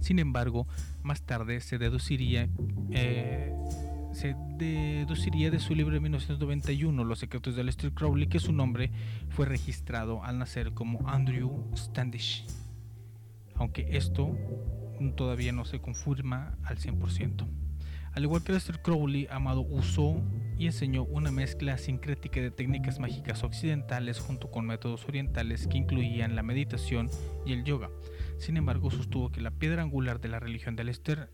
Sin 0.00 0.18
embargo, 0.18 0.66
más 1.02 1.22
tarde 1.22 1.60
se 1.60 1.78
deduciría, 1.78 2.48
eh, 2.90 3.52
se 4.12 4.36
deduciría 4.56 5.50
de 5.50 5.58
su 5.58 5.74
libro 5.74 5.94
de 5.94 6.00
1991, 6.00 7.04
Los 7.04 7.18
secretos 7.18 7.54
de 7.54 7.62
Aleister 7.62 7.92
Crowley, 7.92 8.28
que 8.28 8.40
su 8.40 8.52
nombre 8.52 8.90
fue 9.28 9.46
registrado 9.46 10.24
al 10.24 10.38
nacer 10.38 10.72
como 10.72 11.08
Andrew 11.08 11.70
Standish 11.76 12.44
aunque 13.58 13.88
esto 13.90 14.36
todavía 15.16 15.52
no 15.52 15.64
se 15.64 15.80
confirma 15.80 16.56
al 16.64 16.78
100%. 16.78 17.46
Al 18.12 18.22
igual 18.24 18.42
que 18.42 18.52
Lester 18.52 18.80
Crowley, 18.80 19.28
Amado 19.30 19.60
usó 19.60 20.20
y 20.58 20.66
enseñó 20.66 21.04
una 21.04 21.30
mezcla 21.30 21.76
sincrética 21.78 22.40
de 22.40 22.50
técnicas 22.50 22.98
mágicas 22.98 23.44
occidentales 23.44 24.18
junto 24.18 24.50
con 24.50 24.66
métodos 24.66 25.04
orientales 25.06 25.68
que 25.68 25.78
incluían 25.78 26.34
la 26.34 26.42
meditación 26.42 27.10
y 27.46 27.52
el 27.52 27.64
yoga. 27.64 27.90
Sin 28.38 28.56
embargo, 28.56 28.90
sostuvo 28.90 29.30
que 29.30 29.40
la 29.40 29.50
piedra 29.50 29.82
angular 29.82 30.20
de 30.20 30.28
la 30.28 30.40
religión 30.40 30.76
de 30.76 30.84
Lester 30.84 31.30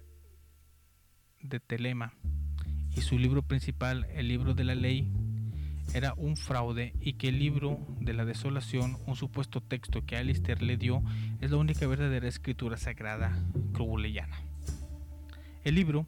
de 1.41 1.61
Telema 1.61 2.15
y 2.97 3.03
su 3.03 3.19
libro 3.19 3.43
principal, 3.43 4.07
el 4.15 4.29
libro 4.29 4.55
de 4.55 4.65
la 4.65 4.75
ley, 4.75 5.13
era 5.93 6.15
un 6.15 6.37
fraude 6.37 6.95
y 7.01 7.15
que 7.15 7.29
el 7.29 7.39
libro 7.39 7.79
de 8.01 8.15
la 8.15 8.25
desolación, 8.25 8.97
un 9.07 9.17
supuesto 9.17 9.61
texto 9.61 10.05
que 10.07 10.17
Alistair 10.17 10.63
le 10.63 10.77
dio, 10.77 11.03
es 11.41 11.51
la 11.51 11.59
única 11.59 11.87
verdadera 11.87 12.27
escritura 12.27 12.77
sagrada 12.77 13.39
crowleyana. 13.73 14.39
El 15.63 15.75
libro 15.75 16.07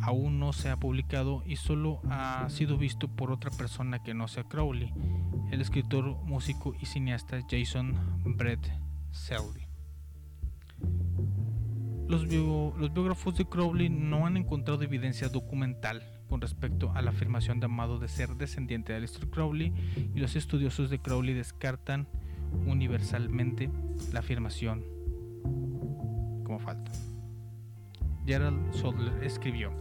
aún 0.00 0.38
no 0.38 0.52
se 0.52 0.68
ha 0.68 0.76
publicado 0.76 1.42
y 1.46 1.56
solo 1.56 2.00
ha 2.10 2.48
sido 2.50 2.76
visto 2.76 3.08
por 3.08 3.30
otra 3.30 3.50
persona 3.50 4.02
que 4.02 4.12
no 4.12 4.28
sea 4.28 4.44
Crowley, 4.44 4.92
el 5.50 5.60
escritor, 5.60 6.16
músico 6.24 6.74
y 6.80 6.86
cineasta 6.86 7.40
Jason 7.48 7.94
Brett 8.36 8.70
Selby. 9.10 9.63
Los, 12.08 12.26
biógrafos 12.28 13.36
de 13.36 13.46
Crowley 13.46 13.88
no 13.88 14.26
han 14.26 14.36
encontrado 14.36 14.82
evidencia 14.82 15.28
documental 15.28 16.02
con 16.28 16.40
respecto 16.40 16.92
a 16.94 17.02
la 17.02 17.10
afirmación 17.10 17.60
de 17.60 17.66
Amado 17.66 17.98
de 17.98 18.08
ser 18.08 18.36
descendiente 18.36 18.92
de 18.92 18.98
Aleister 18.98 19.28
Crowley 19.28 19.72
y 20.14 20.18
los 20.18 20.36
estudiosos 20.36 20.90
de 20.90 20.98
Crowley 20.98 21.34
descartan 21.34 22.06
universalmente 22.66 23.70
la 24.12 24.20
afirmación 24.20 24.84
como 26.44 26.58
falta. 26.58 26.92
Gerald 28.26 28.72
Sodler 28.74 29.24
escribió, 29.24 29.72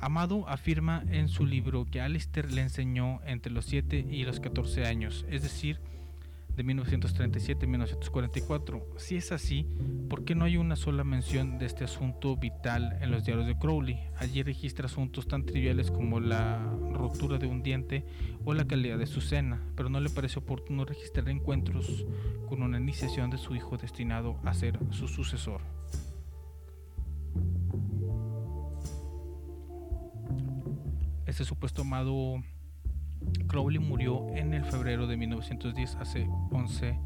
Amado 0.00 0.48
afirma 0.48 1.04
en 1.10 1.28
su 1.28 1.46
libro 1.46 1.86
que 1.86 2.00
Alistair 2.00 2.52
le 2.52 2.62
enseñó 2.62 3.20
entre 3.24 3.52
los 3.52 3.64
7 3.66 4.06
y 4.10 4.24
los 4.24 4.40
14 4.40 4.86
años, 4.86 5.24
es 5.30 5.42
decir, 5.42 5.80
de 6.56 6.62
1937 6.64 7.66
a 7.66 7.68
1944. 7.68 8.86
Si 8.96 9.16
es 9.16 9.30
así, 9.30 9.66
¿por 10.08 10.24
qué 10.24 10.34
no 10.34 10.46
hay 10.46 10.56
una 10.56 10.76
sola 10.76 11.04
mención 11.04 11.58
de 11.58 11.66
este 11.66 11.84
asunto 11.84 12.36
vital 12.36 12.98
en 13.02 13.10
los 13.10 13.24
diarios 13.24 13.46
de 13.46 13.58
Crowley? 13.58 14.08
Allí 14.16 14.42
registra 14.42 14.86
asuntos 14.86 15.28
tan 15.28 15.44
triviales 15.44 15.90
como 15.90 16.18
la 16.18 16.58
rotura 16.92 17.38
de 17.38 17.46
un 17.46 17.62
diente 17.62 18.06
o 18.44 18.54
la 18.54 18.66
calidad 18.66 18.98
de 18.98 19.06
su 19.06 19.20
cena, 19.20 19.62
pero 19.76 19.90
no 19.90 20.00
le 20.00 20.08
parece 20.08 20.38
oportuno 20.38 20.84
registrar 20.84 21.28
encuentros 21.28 22.06
con 22.48 22.62
una 22.62 22.80
iniciación 22.80 23.30
de 23.30 23.38
su 23.38 23.54
hijo 23.54 23.76
destinado 23.76 24.40
a 24.44 24.54
ser 24.54 24.78
su 24.90 25.08
sucesor. 25.08 25.60
Este 31.26 31.44
supuesto 31.44 31.82
amado 31.82 32.42
Crowley 33.46 33.78
murió 33.78 34.28
en 34.34 34.54
el 34.54 34.64
febrero 34.64 35.06
de 35.06 35.16
1910, 35.16 35.96
hace 35.96 36.28
11 36.50 36.98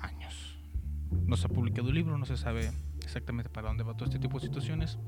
años. 0.00 0.58
No 1.26 1.36
se 1.36 1.46
ha 1.46 1.50
publicado 1.50 1.88
el 1.88 1.94
libro, 1.94 2.16
no 2.18 2.26
se 2.26 2.36
sabe 2.36 2.70
exactamente 3.02 3.50
para 3.50 3.68
dónde 3.68 3.84
va 3.84 3.94
todo 3.94 4.06
este 4.06 4.18
tipo 4.18 4.38
de 4.38 4.46
situaciones, 4.46 4.98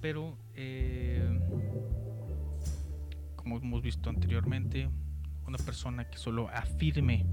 pero 0.00 0.36
eh, 0.54 1.40
como 3.36 3.58
hemos 3.58 3.82
visto 3.82 4.10
anteriormente, 4.10 4.88
una 5.46 5.58
persona 5.58 6.08
que 6.08 6.18
solo 6.18 6.48
afirme 6.48 7.26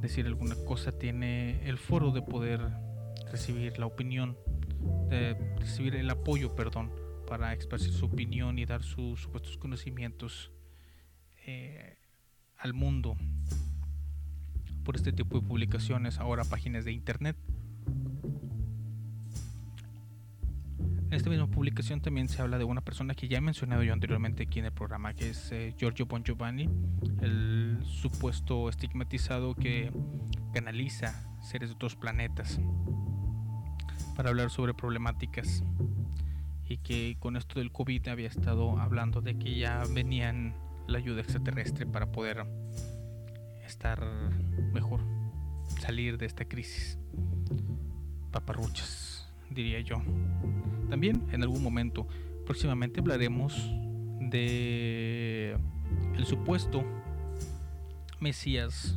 decir 0.00 0.26
alguna 0.26 0.56
cosa 0.66 0.92
tiene 0.92 1.66
el 1.68 1.78
foro 1.78 2.10
de 2.10 2.22
poder 2.22 2.60
recibir 3.30 3.78
la 3.78 3.86
opinión, 3.86 4.36
de 5.08 5.34
recibir 5.58 5.94
el 5.94 6.08
apoyo, 6.10 6.54
perdón, 6.54 6.90
para 7.26 7.52
expresar 7.52 7.90
su 7.90 8.06
opinión 8.06 8.58
y 8.58 8.66
dar 8.66 8.82
sus 8.82 9.20
supuestos 9.20 9.58
conocimientos 9.58 10.52
eh, 11.46 11.96
al 12.58 12.74
mundo 12.74 13.16
por 14.84 14.96
este 14.96 15.12
tipo 15.12 15.40
de 15.40 15.46
publicaciones, 15.46 16.18
ahora 16.18 16.44
páginas 16.44 16.84
de 16.84 16.92
internet. 16.92 17.36
En 21.06 21.12
esta 21.12 21.30
misma 21.30 21.46
publicación 21.46 22.00
también 22.00 22.28
se 22.28 22.42
habla 22.42 22.58
de 22.58 22.64
una 22.64 22.80
persona 22.80 23.14
que 23.14 23.28
ya 23.28 23.38
he 23.38 23.40
mencionado 23.40 23.84
yo 23.84 23.92
anteriormente 23.92 24.42
aquí 24.42 24.58
en 24.58 24.64
el 24.64 24.72
programa, 24.72 25.14
que 25.14 25.30
es 25.30 25.52
eh, 25.52 25.72
Giorgio 25.78 26.06
Bon 26.06 26.24
Giovanni, 26.24 26.68
el 27.20 27.78
supuesto 27.84 28.68
estigmatizado 28.68 29.54
que 29.54 29.92
canaliza 30.52 31.28
seres 31.42 31.68
de 31.68 31.74
otros 31.76 31.94
planetas 31.94 32.58
para 34.16 34.30
hablar 34.30 34.50
sobre 34.50 34.74
problemáticas 34.74 35.62
y 36.68 36.78
que 36.78 37.16
con 37.20 37.36
esto 37.36 37.60
del 37.60 37.70
COVID 37.70 38.08
había 38.08 38.28
estado 38.28 38.78
hablando 38.80 39.20
de 39.20 39.38
que 39.38 39.56
ya 39.56 39.84
venían 39.94 40.54
la 40.86 40.98
ayuda 40.98 41.20
extraterrestre 41.20 41.86
para 41.86 42.10
poder 42.12 42.44
estar 43.64 44.04
mejor, 44.72 45.00
salir 45.80 46.18
de 46.18 46.26
esta 46.26 46.44
crisis. 46.44 46.98
Paparruchas, 48.30 49.28
diría 49.50 49.80
yo. 49.80 50.02
También 50.88 51.22
en 51.32 51.42
algún 51.42 51.62
momento, 51.62 52.06
próximamente 52.44 53.00
hablaremos 53.00 53.54
de 54.20 55.56
el 56.16 56.26
supuesto 56.26 56.84
Mesías 58.20 58.96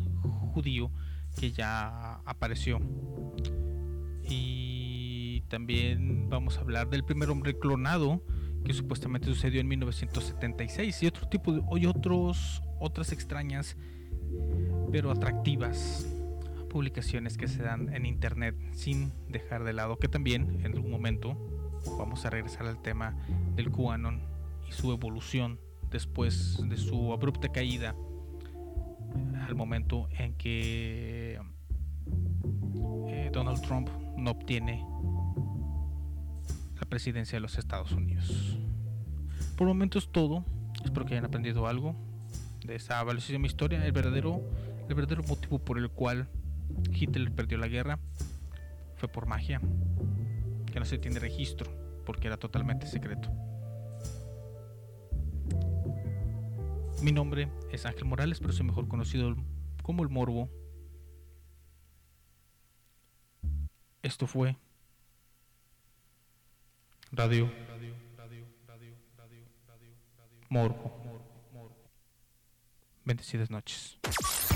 judío 0.53 0.91
que 1.39 1.51
ya 1.51 2.15
apareció 2.25 2.79
y 4.23 5.41
también 5.47 6.29
vamos 6.29 6.57
a 6.57 6.61
hablar 6.61 6.89
del 6.89 7.03
primer 7.03 7.29
hombre 7.29 7.57
clonado 7.57 8.21
que 8.63 8.73
supuestamente 8.73 9.27
sucedió 9.27 9.61
en 9.61 9.67
1976 9.67 11.03
y 11.03 11.07
otro 11.07 11.27
tipo 11.27 11.53
de 11.53 11.87
otros 11.87 12.61
otras 12.79 13.11
extrañas 13.11 13.77
pero 14.91 15.11
atractivas 15.11 16.07
publicaciones 16.69 17.37
que 17.37 17.47
se 17.47 17.63
dan 17.63 17.93
en 17.93 18.05
internet 18.05 18.55
sin 18.73 19.11
dejar 19.27 19.63
de 19.63 19.73
lado 19.73 19.97
que 19.97 20.07
también 20.07 20.61
en 20.63 20.73
algún 20.73 20.91
momento 20.91 21.37
vamos 21.97 22.25
a 22.25 22.29
regresar 22.29 22.67
al 22.67 22.81
tema 22.81 23.15
del 23.55 23.71
QAnon 23.71 24.21
y 24.67 24.71
su 24.71 24.91
evolución 24.91 25.59
después 25.89 26.61
de 26.67 26.77
su 26.77 27.11
abrupta 27.11 27.49
caída 27.49 27.95
al 29.47 29.55
momento 29.55 30.07
en 30.11 30.33
que 30.35 31.39
eh, 33.07 33.29
Donald 33.33 33.61
Trump 33.61 33.89
no 34.17 34.31
obtiene 34.31 34.85
presidencia 36.89 37.37
de 37.37 37.41
los 37.41 37.57
Estados 37.57 37.91
Unidos. 37.91 38.57
Por 39.55 39.67
el 39.67 39.73
momento 39.73 39.99
es 39.99 40.09
todo. 40.11 40.43
Espero 40.83 41.05
que 41.05 41.13
hayan 41.13 41.25
aprendido 41.25 41.67
algo 41.67 41.95
de 42.65 42.75
esa 42.75 42.99
evaluación 43.01 43.35
de 43.35 43.39
mi 43.39 43.47
historia. 43.47 43.83
El 43.85 43.91
verdadero, 43.91 44.41
el 44.87 44.95
verdadero 44.95 45.23
motivo 45.23 45.59
por 45.59 45.77
el 45.77 45.89
cual 45.89 46.27
Hitler 46.93 47.31
perdió 47.31 47.57
la 47.57 47.67
guerra 47.67 47.99
fue 48.95 49.09
por 49.09 49.25
magia, 49.25 49.61
que 50.71 50.79
no 50.79 50.85
se 50.85 50.97
tiene 50.97 51.19
registro 51.19 51.71
porque 52.05 52.27
era 52.27 52.37
totalmente 52.37 52.87
secreto. 52.87 53.29
Mi 57.01 57.13
nombre 57.13 57.49
es 57.71 57.85
Ángel 57.85 58.05
Morales, 58.05 58.39
pero 58.39 58.51
soy 58.51 58.65
mejor 58.65 58.87
conocido 58.87 59.35
como 59.83 60.03
el 60.03 60.09
Morbo. 60.09 60.49
Esto 64.03 64.27
fue 64.27 64.57
Radio 67.11 67.49
Morbo. 70.49 70.91
Bendecidas 73.05 73.49
noches. 73.49 73.97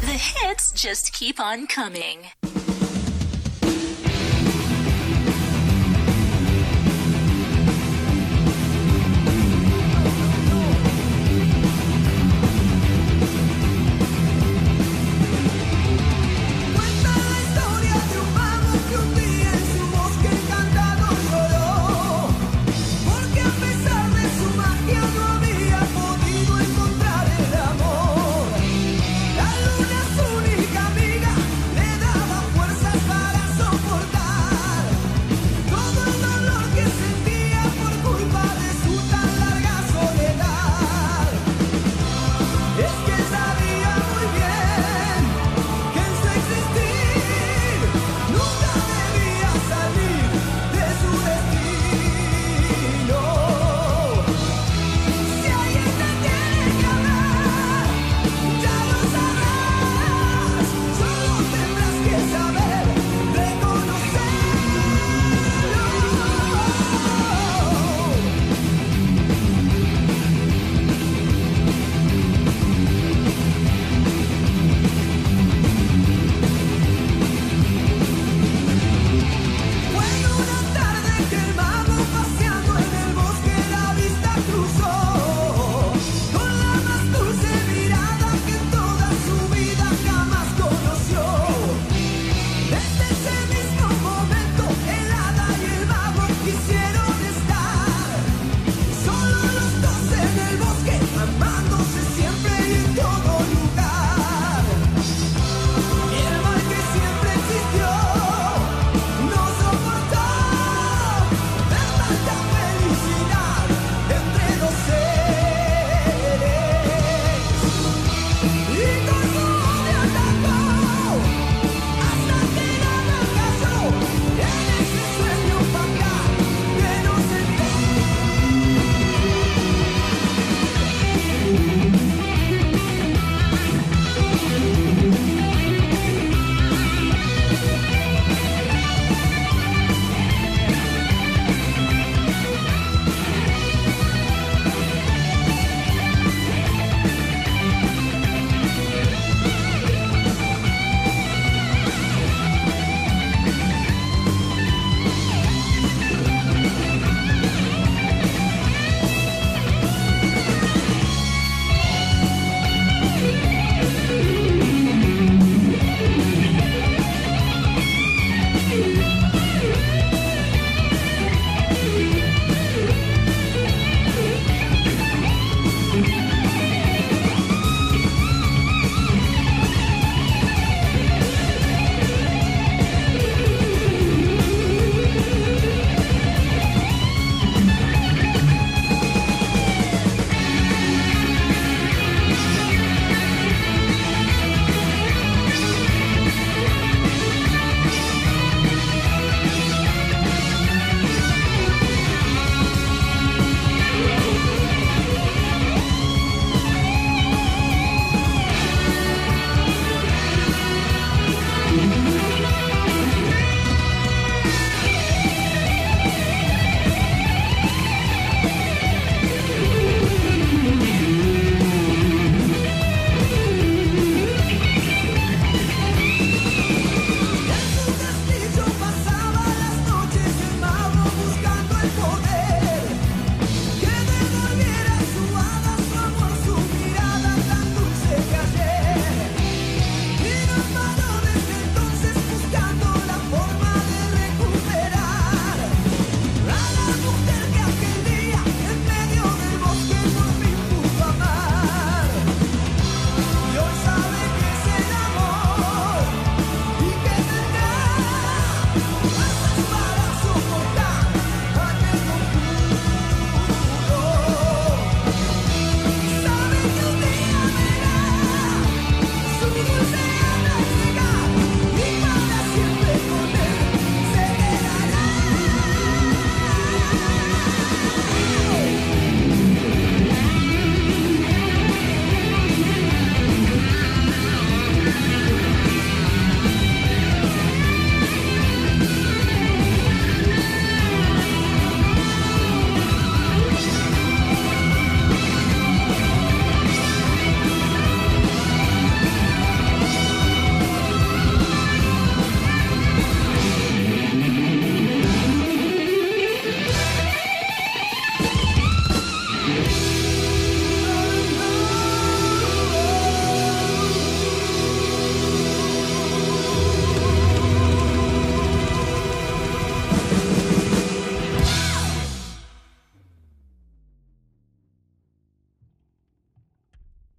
The 0.01 0.18
hits 0.18 0.72
just 0.72 1.14
keep 1.14 1.39
on 1.39 1.68
coming. 1.68 2.32